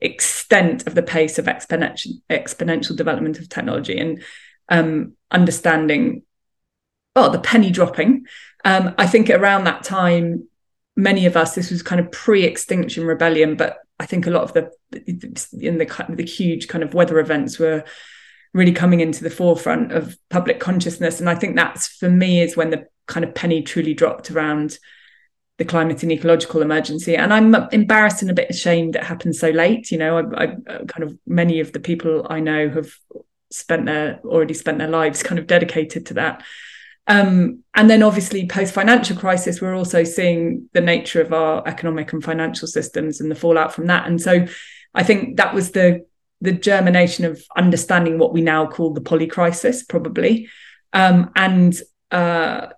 extent 0.00 0.86
of 0.86 0.94
the 0.94 1.02
pace 1.02 1.40
of 1.40 1.46
exponential 1.46 2.12
exponential 2.30 2.96
development 2.96 3.40
of 3.40 3.48
technology 3.48 3.98
and 3.98 4.22
um, 4.68 5.14
understanding. 5.30 6.22
Well, 7.16 7.30
the 7.30 7.40
penny 7.40 7.72
dropping. 7.72 8.26
Um, 8.64 8.94
I 8.96 9.08
think 9.08 9.28
around 9.28 9.64
that 9.64 9.82
time, 9.82 10.46
many 10.94 11.26
of 11.26 11.36
us, 11.36 11.56
this 11.56 11.72
was 11.72 11.82
kind 11.82 12.00
of 12.00 12.12
pre-extinction 12.12 13.04
rebellion, 13.04 13.56
but 13.56 13.78
I 13.98 14.06
think 14.06 14.26
a 14.26 14.30
lot 14.30 14.44
of 14.44 14.52
the 14.52 14.70
in 15.60 15.78
the 15.78 16.06
the 16.08 16.24
huge 16.24 16.68
kind 16.68 16.84
of 16.84 16.94
weather 16.94 17.18
events 17.18 17.58
were 17.58 17.84
really 18.54 18.72
coming 18.72 19.00
into 19.00 19.22
the 19.22 19.30
forefront 19.30 19.92
of 19.92 20.16
public 20.30 20.60
consciousness, 20.60 21.20
and 21.20 21.28
I 21.28 21.34
think 21.34 21.56
that's 21.56 21.88
for 21.88 22.08
me 22.08 22.40
is 22.40 22.56
when 22.56 22.70
the 22.70 22.86
kind 23.06 23.24
of 23.24 23.34
penny 23.34 23.62
truly 23.62 23.94
dropped 23.94 24.30
around 24.30 24.78
the 25.58 25.64
climate 25.64 26.02
and 26.04 26.12
ecological 26.12 26.62
emergency. 26.62 27.16
And 27.16 27.34
I'm 27.34 27.52
embarrassed 27.72 28.22
and 28.22 28.30
a 28.30 28.34
bit 28.34 28.50
ashamed 28.50 28.94
it 28.94 29.02
happened 29.02 29.34
so 29.34 29.50
late. 29.50 29.90
You 29.90 29.98
know, 29.98 30.18
I, 30.18 30.42
I 30.42 30.46
kind 30.86 31.02
of 31.02 31.18
many 31.26 31.60
of 31.60 31.72
the 31.72 31.80
people 31.80 32.26
I 32.30 32.40
know 32.40 32.68
have 32.70 32.92
spent 33.50 33.86
their 33.86 34.20
already 34.24 34.54
spent 34.54 34.78
their 34.78 34.88
lives 34.88 35.22
kind 35.22 35.38
of 35.38 35.46
dedicated 35.46 36.06
to 36.06 36.14
that. 36.14 36.44
Um, 37.08 37.64
and 37.74 37.88
then 37.88 38.02
obviously 38.02 38.46
post 38.46 38.74
financial 38.74 39.16
crisis, 39.16 39.60
we're 39.60 39.74
also 39.74 40.04
seeing 40.04 40.68
the 40.74 40.80
nature 40.82 41.22
of 41.22 41.32
our 41.32 41.66
economic 41.66 42.12
and 42.12 42.22
financial 42.22 42.68
systems 42.68 43.20
and 43.20 43.30
the 43.30 43.34
fallout 43.34 43.74
from 43.74 43.86
that. 43.86 44.06
And 44.06 44.20
so 44.20 44.46
I 44.94 45.02
think 45.02 45.38
that 45.38 45.54
was 45.54 45.72
the 45.72 46.06
the 46.40 46.52
germination 46.52 47.24
of 47.24 47.42
understanding 47.56 48.16
what 48.16 48.32
we 48.32 48.42
now 48.42 48.64
call 48.64 48.92
the 48.92 49.00
poly 49.00 49.26
crisis, 49.26 49.82
probably. 49.82 50.48
Um, 50.92 51.32
and 51.34 51.74
uh, 52.12 52.68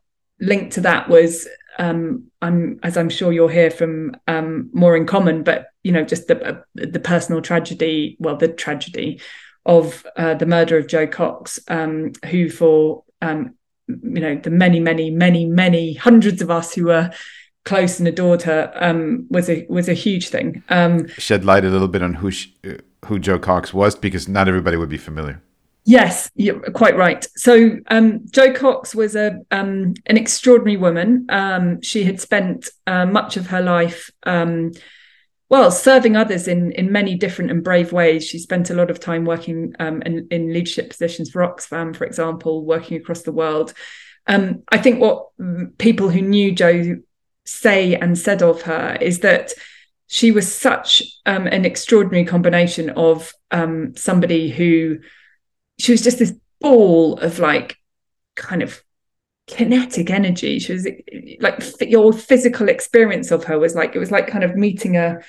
linked 0.40 0.72
to 0.72 0.80
that 0.82 1.10
was 1.10 1.46
um, 1.78 2.30
I'm 2.42 2.80
as 2.82 2.96
I'm 2.96 3.10
sure 3.10 3.32
you'll 3.32 3.48
hear 3.48 3.70
from 3.70 4.16
um, 4.28 4.70
more 4.72 4.96
in 4.96 5.06
common, 5.06 5.42
but 5.42 5.66
you 5.82 5.92
know, 5.92 6.04
just 6.04 6.28
the 6.28 6.42
uh, 6.42 6.60
the 6.74 7.00
personal 7.00 7.42
tragedy, 7.42 8.16
well, 8.18 8.36
the 8.36 8.48
tragedy 8.48 9.20
of 9.66 10.06
uh, 10.16 10.34
the 10.34 10.46
murder 10.46 10.78
of 10.78 10.86
Jo 10.86 11.06
Cox, 11.06 11.58
um, 11.68 12.12
who 12.26 12.48
for 12.48 13.04
um, 13.22 13.54
you 14.02 14.20
know 14.20 14.36
the 14.36 14.50
many 14.50 14.80
many 14.80 15.10
many 15.10 15.46
many 15.46 15.94
hundreds 15.94 16.42
of 16.42 16.50
us 16.50 16.74
who 16.74 16.84
were 16.84 17.10
close 17.64 17.98
and 17.98 18.08
adored 18.08 18.42
her 18.42 18.72
um, 18.76 19.26
was 19.30 19.48
a 19.48 19.66
was 19.68 19.88
a 19.88 19.94
huge 19.94 20.28
thing. 20.28 20.62
Um, 20.68 21.08
Shed 21.18 21.44
light 21.44 21.64
a 21.64 21.68
little 21.68 21.88
bit 21.88 22.02
on 22.02 22.14
who 22.14 22.30
she, 22.30 22.54
who 23.06 23.18
Jo 23.18 23.38
Cox 23.38 23.74
was 23.74 23.94
because 23.94 24.28
not 24.28 24.48
everybody 24.48 24.76
would 24.76 24.88
be 24.88 24.98
familiar. 24.98 25.42
Yes, 25.84 26.30
you're 26.34 26.60
quite 26.72 26.96
right. 26.96 27.26
So 27.36 27.78
um, 27.88 28.20
Jo 28.30 28.52
Cox 28.52 28.94
was 28.94 29.16
a 29.16 29.40
um, 29.50 29.94
an 30.06 30.16
extraordinary 30.16 30.76
woman. 30.76 31.26
Um, 31.28 31.80
she 31.82 32.04
had 32.04 32.20
spent 32.20 32.68
uh, 32.86 33.06
much 33.06 33.36
of 33.36 33.46
her 33.48 33.62
life 33.62 34.10
um, 34.24 34.72
well, 35.50 35.72
serving 35.72 36.16
others 36.16 36.46
in 36.46 36.72
in 36.72 36.92
many 36.92 37.16
different 37.16 37.50
and 37.50 37.62
brave 37.62 37.92
ways. 37.92 38.24
She 38.24 38.38
spent 38.38 38.70
a 38.70 38.74
lot 38.74 38.90
of 38.90 39.00
time 39.00 39.24
working 39.24 39.74
um, 39.80 40.00
in, 40.02 40.28
in, 40.30 40.52
leadership 40.52 40.88
positions 40.88 41.28
for 41.28 41.42
Oxfam, 41.42 41.94
for 41.94 42.04
example, 42.04 42.64
working 42.64 42.96
across 42.96 43.22
the 43.22 43.32
world. 43.32 43.74
Um, 44.26 44.62
I 44.70 44.78
think 44.78 45.00
what 45.00 45.26
people 45.78 46.08
who 46.08 46.22
knew 46.22 46.52
Jo 46.52 46.96
say 47.44 47.96
and 47.96 48.16
said 48.16 48.42
of 48.42 48.62
her 48.62 48.96
is 49.00 49.20
that 49.20 49.52
she 50.06 50.30
was 50.30 50.52
such 50.52 51.02
um, 51.26 51.48
an 51.48 51.64
extraordinary 51.64 52.24
combination 52.24 52.90
of 52.90 53.32
um, 53.50 53.96
somebody 53.96 54.50
who 54.50 54.98
she 55.80 55.90
was 55.90 56.02
just 56.02 56.20
this 56.20 56.34
ball 56.60 57.18
of 57.18 57.40
like 57.40 57.76
kind 58.36 58.62
of 58.62 58.80
kinetic 59.48 60.10
energy. 60.10 60.60
She 60.60 60.74
was 60.74 60.86
like 61.40 61.60
your 61.80 62.12
physical 62.12 62.68
experience 62.68 63.32
of 63.32 63.42
her 63.44 63.58
was 63.58 63.74
like 63.74 63.96
it 63.96 63.98
was 63.98 64.12
like 64.12 64.28
kind 64.28 64.44
of 64.44 64.54
meeting 64.54 64.96
a 64.96 65.20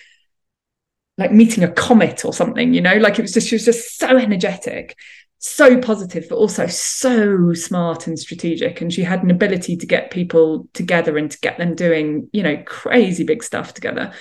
like 1.17 1.31
meeting 1.31 1.63
a 1.63 1.71
comet 1.71 2.25
or 2.25 2.33
something, 2.33 2.73
you 2.73 2.81
know, 2.81 2.95
like 2.95 3.19
it 3.19 3.23
was 3.23 3.33
just, 3.33 3.47
she 3.47 3.55
was 3.55 3.65
just 3.65 3.97
so 3.97 4.17
energetic, 4.17 4.97
so 5.39 5.79
positive, 5.79 6.25
but 6.29 6.35
also 6.35 6.67
so 6.67 7.53
smart 7.53 8.07
and 8.07 8.17
strategic. 8.17 8.81
And 8.81 8.93
she 8.93 9.03
had 9.03 9.23
an 9.23 9.31
ability 9.31 9.75
to 9.77 9.85
get 9.85 10.11
people 10.11 10.67
together 10.73 11.17
and 11.17 11.29
to 11.29 11.39
get 11.39 11.57
them 11.57 11.75
doing, 11.75 12.29
you 12.31 12.43
know, 12.43 12.61
crazy 12.65 13.23
big 13.23 13.43
stuff 13.43 13.73
together. 13.73 14.13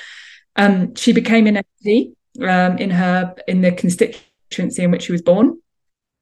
Um, 0.56 0.94
she 0.94 1.12
became 1.12 1.46
an 1.46 1.62
MP 1.84 2.14
um, 2.42 2.78
in 2.78 2.90
her, 2.90 3.34
in 3.46 3.60
the 3.60 3.72
constituency 3.72 4.82
in 4.82 4.90
which 4.90 5.04
she 5.04 5.12
was 5.12 5.22
born. 5.22 5.60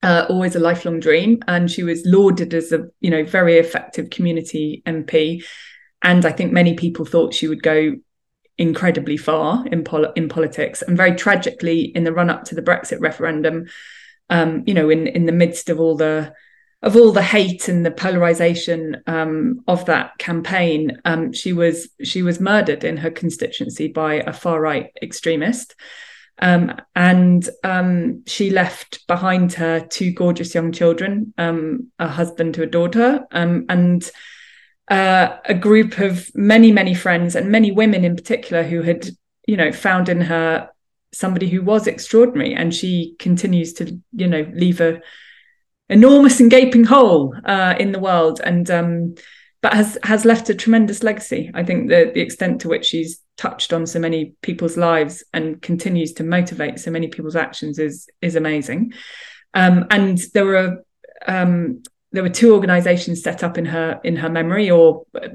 Uh, 0.02 0.26
always 0.28 0.54
a 0.54 0.60
lifelong 0.60 1.00
dream. 1.00 1.40
And 1.48 1.70
she 1.70 1.82
was 1.82 2.02
lauded 2.04 2.54
as 2.54 2.72
a, 2.72 2.88
you 3.00 3.10
know, 3.10 3.24
very 3.24 3.58
effective 3.58 4.10
community 4.10 4.82
MP. 4.86 5.44
And 6.02 6.24
I 6.24 6.32
think 6.32 6.52
many 6.52 6.74
people 6.74 7.04
thought 7.04 7.34
she 7.34 7.48
would 7.48 7.62
go 7.62 7.96
incredibly 8.58 9.16
far 9.16 9.64
in 9.66 9.84
pol- 9.84 10.12
in 10.12 10.28
politics, 10.28 10.82
and 10.82 10.96
very 10.96 11.14
tragically, 11.14 11.82
in 11.82 12.04
the 12.04 12.12
run 12.12 12.30
up 12.30 12.44
to 12.44 12.54
the 12.54 12.62
Brexit 12.62 13.00
referendum, 13.00 13.66
um, 14.28 14.64
you 14.66 14.74
know, 14.74 14.90
in 14.90 15.06
in 15.06 15.26
the 15.26 15.32
midst 15.32 15.70
of 15.70 15.80
all 15.80 15.96
the 15.96 16.34
of 16.82 16.94
all 16.94 17.10
the 17.10 17.22
hate 17.22 17.68
and 17.68 17.84
the 17.84 17.90
polarization 17.90 19.02
um, 19.08 19.60
of 19.66 19.84
that 19.86 20.16
campaign, 20.18 21.00
um, 21.04 21.32
she 21.32 21.52
was 21.52 21.88
she 22.02 22.22
was 22.22 22.40
murdered 22.40 22.84
in 22.84 22.96
her 22.96 23.10
constituency 23.10 23.88
by 23.88 24.14
a 24.14 24.32
far 24.32 24.60
right 24.60 24.90
extremist, 25.02 25.74
um, 26.40 26.76
and 26.94 27.48
um, 27.64 28.24
she 28.26 28.50
left 28.50 29.06
behind 29.06 29.52
her 29.54 29.80
two 29.80 30.12
gorgeous 30.12 30.54
young 30.54 30.72
children, 30.72 31.32
um, 31.38 31.90
a 31.98 32.08
husband 32.08 32.56
who 32.56 32.62
adored 32.62 32.94
her, 32.94 33.26
and 33.30 34.10
uh, 34.90 35.36
a 35.44 35.54
group 35.54 35.98
of 35.98 36.30
many, 36.34 36.72
many 36.72 36.94
friends 36.94 37.36
and 37.36 37.50
many 37.50 37.70
women 37.70 38.04
in 38.04 38.16
particular 38.16 38.62
who 38.62 38.82
had, 38.82 39.08
you 39.46 39.56
know, 39.56 39.72
found 39.72 40.08
in 40.08 40.20
her 40.22 40.70
somebody 41.12 41.48
who 41.48 41.62
was 41.62 41.86
extraordinary. 41.86 42.54
And 42.54 42.74
she 42.74 43.14
continues 43.18 43.72
to, 43.74 43.98
you 44.12 44.26
know, 44.26 44.46
leave 44.52 44.80
a 44.80 45.00
enormous 45.88 46.40
and 46.40 46.50
gaping 46.50 46.84
hole 46.84 47.34
uh, 47.44 47.74
in 47.78 47.92
the 47.92 47.98
world. 47.98 48.40
And 48.42 48.70
um, 48.70 49.14
but 49.60 49.74
has 49.74 49.98
has 50.02 50.24
left 50.24 50.50
a 50.50 50.54
tremendous 50.54 51.02
legacy. 51.02 51.50
I 51.54 51.64
think 51.64 51.88
the 51.88 52.10
the 52.14 52.20
extent 52.20 52.60
to 52.62 52.68
which 52.68 52.86
she's 52.86 53.20
touched 53.36 53.72
on 53.72 53.86
so 53.86 53.98
many 53.98 54.34
people's 54.42 54.76
lives 54.76 55.24
and 55.32 55.62
continues 55.62 56.12
to 56.14 56.24
motivate 56.24 56.78
so 56.80 56.90
many 56.90 57.08
people's 57.08 57.36
actions 57.36 57.78
is 57.78 58.08
is 58.20 58.36
amazing. 58.36 58.92
Um, 59.54 59.86
and 59.90 60.18
there 60.34 60.44
were 60.44 60.84
um, 61.26 61.82
there 62.12 62.22
were 62.22 62.28
two 62.28 62.54
organizations 62.54 63.22
set 63.22 63.42
up 63.42 63.58
in 63.58 63.66
her 63.66 64.00
in 64.04 64.16
her 64.16 64.28
memory 64.28 64.70
or 64.70 65.04
uh, 65.14 65.28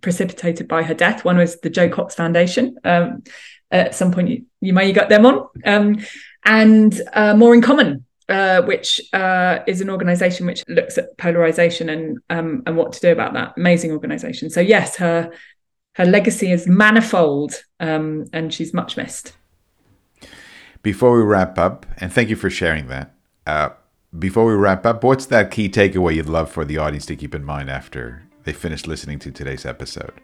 precipitated 0.00 0.68
by 0.68 0.82
her 0.82 0.94
death. 0.94 1.24
One 1.24 1.36
was 1.36 1.60
the 1.60 1.70
Jo 1.70 1.88
Cox 1.88 2.14
foundation 2.14 2.76
um, 2.84 3.22
at 3.70 3.94
some 3.94 4.12
point 4.12 4.28
you, 4.28 4.44
you 4.60 4.72
may 4.72 4.92
got 4.92 5.08
them 5.08 5.26
on. 5.26 5.48
Um, 5.64 5.98
and 6.44 7.00
uh, 7.12 7.36
more 7.36 7.54
in 7.54 7.62
common 7.62 8.04
uh, 8.28 8.62
which 8.62 9.00
uh, 9.12 9.58
is 9.66 9.80
an 9.80 9.90
organization 9.90 10.46
which 10.46 10.62
looks 10.68 10.96
at 10.96 11.16
polarization 11.18 11.88
and 11.88 12.18
um, 12.30 12.62
and 12.66 12.76
what 12.76 12.92
to 12.92 13.00
do 13.00 13.10
about 13.10 13.34
that. 13.34 13.54
Amazing 13.56 13.92
organization. 13.92 14.50
So 14.50 14.60
yes 14.60 14.96
her 14.96 15.32
her 15.94 16.04
legacy 16.04 16.52
is 16.52 16.66
manifold 16.66 17.62
um, 17.80 18.26
and 18.32 18.54
she's 18.54 18.72
much 18.72 18.96
missed. 18.96 19.34
Before 20.82 21.16
we 21.16 21.22
wrap 21.22 21.58
up 21.58 21.84
and 21.98 22.12
thank 22.12 22.30
you 22.30 22.36
for 22.36 22.48
sharing 22.48 22.86
that 22.86 23.14
uh, 23.46 23.70
before 24.18 24.44
we 24.44 24.54
wrap 24.54 24.84
up, 24.84 25.04
what's 25.04 25.26
that 25.26 25.50
key 25.50 25.68
takeaway 25.68 26.16
you'd 26.16 26.28
love 26.28 26.50
for 26.50 26.64
the 26.64 26.78
audience 26.78 27.06
to 27.06 27.16
keep 27.16 27.34
in 27.34 27.44
mind 27.44 27.70
after 27.70 28.22
they 28.44 28.52
finish 28.52 28.86
listening 28.86 29.18
to 29.20 29.30
today's 29.30 29.64
episode? 29.64 30.14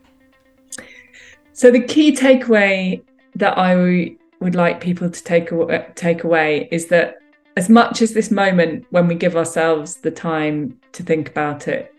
So 1.53 1.71
the 1.71 1.81
key 1.81 2.15
takeaway 2.15 3.03
that 3.37 3.57
I 3.57 4.17
would 4.41 4.55
like 4.55 4.81
people 4.81 5.09
to 5.09 5.25
take 5.25 5.51
away, 5.51 5.77
uh, 5.77 5.85
take 5.95 6.25
away 6.25 6.69
is 6.71 6.87
that 6.89 7.19
as 7.57 7.71
much 7.71 8.03
as 8.03 8.13
this 8.13 8.31
moment, 8.31 8.87
when 8.91 9.09
we 9.09 9.15
give 9.15 9.37
ourselves 9.37 9.97
the 9.97 10.11
time 10.11 10.79
to 10.93 11.03
think 11.03 11.29
about 11.29 11.69
it 11.69 11.95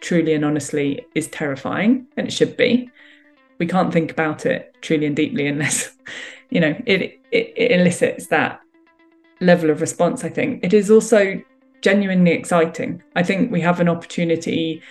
truly 0.00 0.34
and 0.34 0.44
honestly, 0.44 1.04
is 1.14 1.28
terrifying, 1.28 2.06
and 2.16 2.26
it 2.26 2.30
should 2.30 2.56
be, 2.56 2.90
we 3.58 3.66
can't 3.66 3.92
think 3.92 4.10
about 4.10 4.46
it 4.46 4.74
truly 4.80 5.06
and 5.06 5.16
deeply 5.16 5.46
unless, 5.46 5.94
you 6.50 6.60
know, 6.60 6.74
it, 6.86 7.20
it, 7.30 7.52
it 7.56 7.72
elicits 7.72 8.28
that 8.28 8.60
level 9.40 9.70
of 9.70 9.80
response. 9.80 10.24
I 10.24 10.28
think 10.28 10.64
it 10.64 10.72
is 10.72 10.90
also 10.90 11.40
genuinely 11.80 12.32
exciting. 12.32 13.02
I 13.16 13.22
think 13.22 13.50
we 13.50 13.60
have 13.62 13.80
an 13.80 13.88
opportunity 13.88 14.82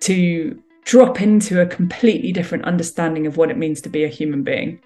to 0.00 0.60
drop 0.84 1.20
into 1.20 1.60
a 1.60 1.66
completely 1.66 2.32
different 2.32 2.64
understanding 2.64 3.26
of 3.26 3.36
what 3.36 3.50
it 3.50 3.56
means 3.56 3.80
to 3.82 3.88
be 3.88 4.04
a 4.04 4.08
human 4.08 4.42
being, 4.42 4.80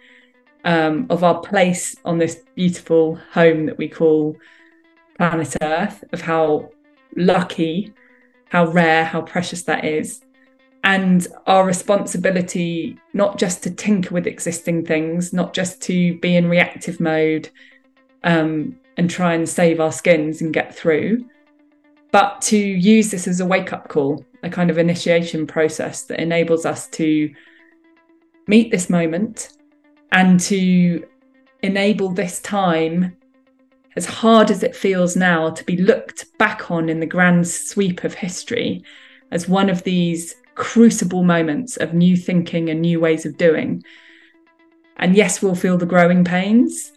um, 0.64 1.06
of 1.10 1.24
our 1.24 1.40
place 1.40 1.94
on 2.04 2.18
this 2.18 2.42
beautiful 2.54 3.16
home 3.32 3.66
that 3.66 3.78
we 3.78 3.88
call 3.88 4.36
planet 5.16 5.56
Earth, 5.60 6.02
of 6.12 6.20
how 6.20 6.70
lucky, 7.16 7.92
how 8.48 8.66
rare, 8.66 9.04
how 9.04 9.20
precious 9.20 9.62
that 9.64 9.84
is. 9.84 10.22
And 10.82 11.26
our 11.46 11.66
responsibility, 11.66 12.98
not 13.12 13.38
just 13.38 13.62
to 13.64 13.70
tinker 13.70 14.14
with 14.14 14.26
existing 14.26 14.86
things, 14.86 15.34
not 15.34 15.52
just 15.52 15.82
to 15.82 16.18
be 16.20 16.36
in 16.36 16.48
reactive 16.48 17.00
mode 17.00 17.50
um, 18.24 18.78
and 19.00 19.08
try 19.08 19.32
and 19.32 19.48
save 19.48 19.80
our 19.80 19.90
skins 19.90 20.42
and 20.42 20.52
get 20.52 20.76
through, 20.76 21.24
but 22.12 22.42
to 22.42 22.58
use 22.58 23.10
this 23.10 23.26
as 23.26 23.40
a 23.40 23.46
wake 23.46 23.72
up 23.72 23.88
call, 23.88 24.22
a 24.42 24.50
kind 24.50 24.68
of 24.68 24.76
initiation 24.76 25.46
process 25.46 26.02
that 26.02 26.20
enables 26.20 26.66
us 26.66 26.86
to 26.88 27.32
meet 28.46 28.70
this 28.70 28.90
moment 28.90 29.56
and 30.12 30.38
to 30.38 31.02
enable 31.62 32.10
this 32.10 32.42
time, 32.42 33.16
as 33.96 34.04
hard 34.04 34.50
as 34.50 34.62
it 34.62 34.76
feels 34.76 35.16
now, 35.16 35.48
to 35.48 35.64
be 35.64 35.78
looked 35.78 36.36
back 36.36 36.70
on 36.70 36.90
in 36.90 37.00
the 37.00 37.06
grand 37.06 37.48
sweep 37.48 38.04
of 38.04 38.12
history 38.12 38.84
as 39.30 39.48
one 39.48 39.70
of 39.70 39.82
these 39.84 40.34
crucible 40.56 41.24
moments 41.24 41.78
of 41.78 41.94
new 41.94 42.18
thinking 42.18 42.68
and 42.68 42.82
new 42.82 43.00
ways 43.00 43.24
of 43.24 43.38
doing. 43.38 43.82
And 44.96 45.16
yes, 45.16 45.40
we'll 45.40 45.54
feel 45.54 45.78
the 45.78 45.86
growing 45.86 46.22
pains. 46.22 46.92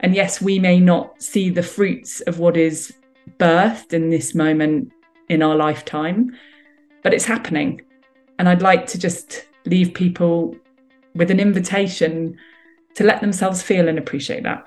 And 0.00 0.14
yes, 0.14 0.40
we 0.40 0.58
may 0.58 0.80
not 0.80 1.22
see 1.22 1.50
the 1.50 1.62
fruits 1.62 2.20
of 2.22 2.38
what 2.38 2.56
is 2.56 2.92
birthed 3.38 3.92
in 3.92 4.10
this 4.10 4.34
moment 4.34 4.92
in 5.28 5.42
our 5.42 5.56
lifetime, 5.56 6.36
but 7.02 7.14
it's 7.14 7.24
happening. 7.24 7.80
And 8.38 8.48
I'd 8.48 8.62
like 8.62 8.86
to 8.88 8.98
just 8.98 9.46
leave 9.64 9.94
people 9.94 10.54
with 11.14 11.30
an 11.30 11.40
invitation 11.40 12.36
to 12.94 13.04
let 13.04 13.20
themselves 13.20 13.62
feel 13.62 13.88
and 13.88 13.98
appreciate 13.98 14.42
that. 14.42 14.66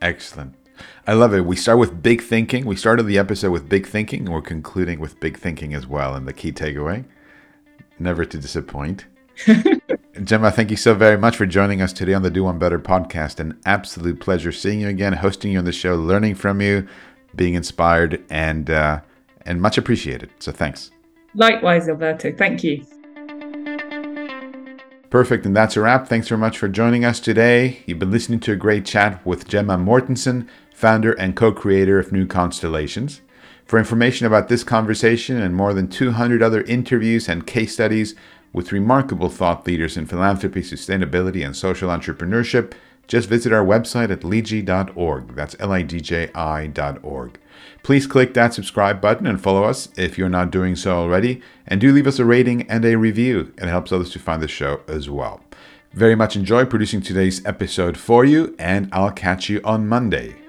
Excellent. 0.00 0.54
I 1.06 1.12
love 1.12 1.34
it. 1.34 1.44
We 1.44 1.56
start 1.56 1.78
with 1.78 2.02
big 2.02 2.22
thinking. 2.22 2.64
We 2.64 2.76
started 2.76 3.04
the 3.04 3.18
episode 3.18 3.50
with 3.50 3.68
big 3.68 3.86
thinking, 3.86 4.20
and 4.20 4.30
we're 4.30 4.42
concluding 4.42 5.00
with 5.00 5.20
big 5.20 5.38
thinking 5.38 5.74
as 5.74 5.86
well. 5.86 6.14
And 6.14 6.26
the 6.26 6.32
key 6.32 6.52
takeaway 6.52 7.04
never 7.98 8.24
to 8.24 8.38
disappoint. 8.38 9.06
Gemma, 10.20 10.50
thank 10.50 10.70
you 10.70 10.76
so 10.76 10.94
very 10.94 11.16
much 11.16 11.36
for 11.38 11.46
joining 11.46 11.80
us 11.80 11.90
today 11.90 12.12
on 12.12 12.20
the 12.20 12.30
Do 12.30 12.44
One 12.44 12.58
Better 12.58 12.78
podcast. 12.78 13.40
An 13.40 13.58
absolute 13.64 14.20
pleasure 14.20 14.52
seeing 14.52 14.80
you 14.80 14.88
again, 14.88 15.14
hosting 15.14 15.52
you 15.52 15.58
on 15.58 15.64
the 15.64 15.72
show, 15.72 15.94
learning 15.94 16.34
from 16.34 16.60
you, 16.60 16.86
being 17.34 17.54
inspired, 17.54 18.22
and 18.28 18.68
uh, 18.68 19.00
and 19.46 19.62
much 19.62 19.78
appreciated. 19.78 20.28
So 20.38 20.52
thanks. 20.52 20.90
Likewise, 21.34 21.88
Alberto. 21.88 22.30
Thank 22.30 22.62
you. 22.62 22.84
Perfect, 25.08 25.46
and 25.46 25.56
that's 25.56 25.78
a 25.78 25.80
wrap. 25.80 26.08
Thanks 26.08 26.28
very 26.28 26.38
much 26.38 26.58
for 26.58 26.68
joining 26.68 27.06
us 27.06 27.18
today. 27.18 27.82
You've 27.86 27.98
been 27.98 28.10
listening 28.10 28.40
to 28.40 28.52
a 28.52 28.56
great 28.56 28.84
chat 28.84 29.24
with 29.24 29.48
Gemma 29.48 29.78
Mortensen, 29.78 30.46
founder 30.74 31.12
and 31.12 31.34
co 31.34 31.52
creator 31.52 31.98
of 31.98 32.12
New 32.12 32.26
Constellations. 32.26 33.22
For 33.64 33.78
information 33.78 34.26
about 34.26 34.48
this 34.48 34.62
conversation 34.62 35.40
and 35.40 35.56
more 35.56 35.72
than 35.72 35.88
200 35.88 36.42
other 36.42 36.60
interviews 36.64 37.30
and 37.30 37.46
case 37.46 37.72
studies 37.72 38.14
with 38.52 38.72
remarkable 38.72 39.28
thought 39.28 39.66
leaders 39.66 39.96
in 39.96 40.06
philanthropy, 40.06 40.62
sustainability, 40.62 41.44
and 41.44 41.56
social 41.56 41.88
entrepreneurship, 41.88 42.72
just 43.08 43.28
visit 43.28 43.52
our 43.52 43.64
website 43.64 44.10
at 44.10 44.20
lidji.org. 44.20 45.34
That's 45.34 45.56
L 45.58 45.72
I 45.72 45.82
D 45.82 46.00
J 46.00 46.30
I.org. 46.34 47.38
Please 47.82 48.06
click 48.06 48.34
that 48.34 48.54
subscribe 48.54 49.00
button 49.00 49.26
and 49.26 49.40
follow 49.40 49.64
us 49.64 49.88
if 49.96 50.16
you're 50.16 50.28
not 50.28 50.50
doing 50.50 50.76
so 50.76 50.96
already. 50.96 51.42
And 51.66 51.80
do 51.80 51.92
leave 51.92 52.06
us 52.06 52.18
a 52.18 52.24
rating 52.24 52.62
and 52.70 52.84
a 52.84 52.96
review. 52.96 53.52
It 53.58 53.66
helps 53.66 53.92
others 53.92 54.10
to 54.10 54.18
find 54.18 54.42
the 54.42 54.48
show 54.48 54.80
as 54.86 55.10
well. 55.10 55.42
Very 55.92 56.14
much 56.14 56.36
enjoy 56.36 56.64
producing 56.64 57.02
today's 57.02 57.44
episode 57.44 57.98
for 57.98 58.24
you, 58.24 58.54
and 58.58 58.88
I'll 58.92 59.10
catch 59.10 59.50
you 59.50 59.60
on 59.62 59.88
Monday. 59.88 60.41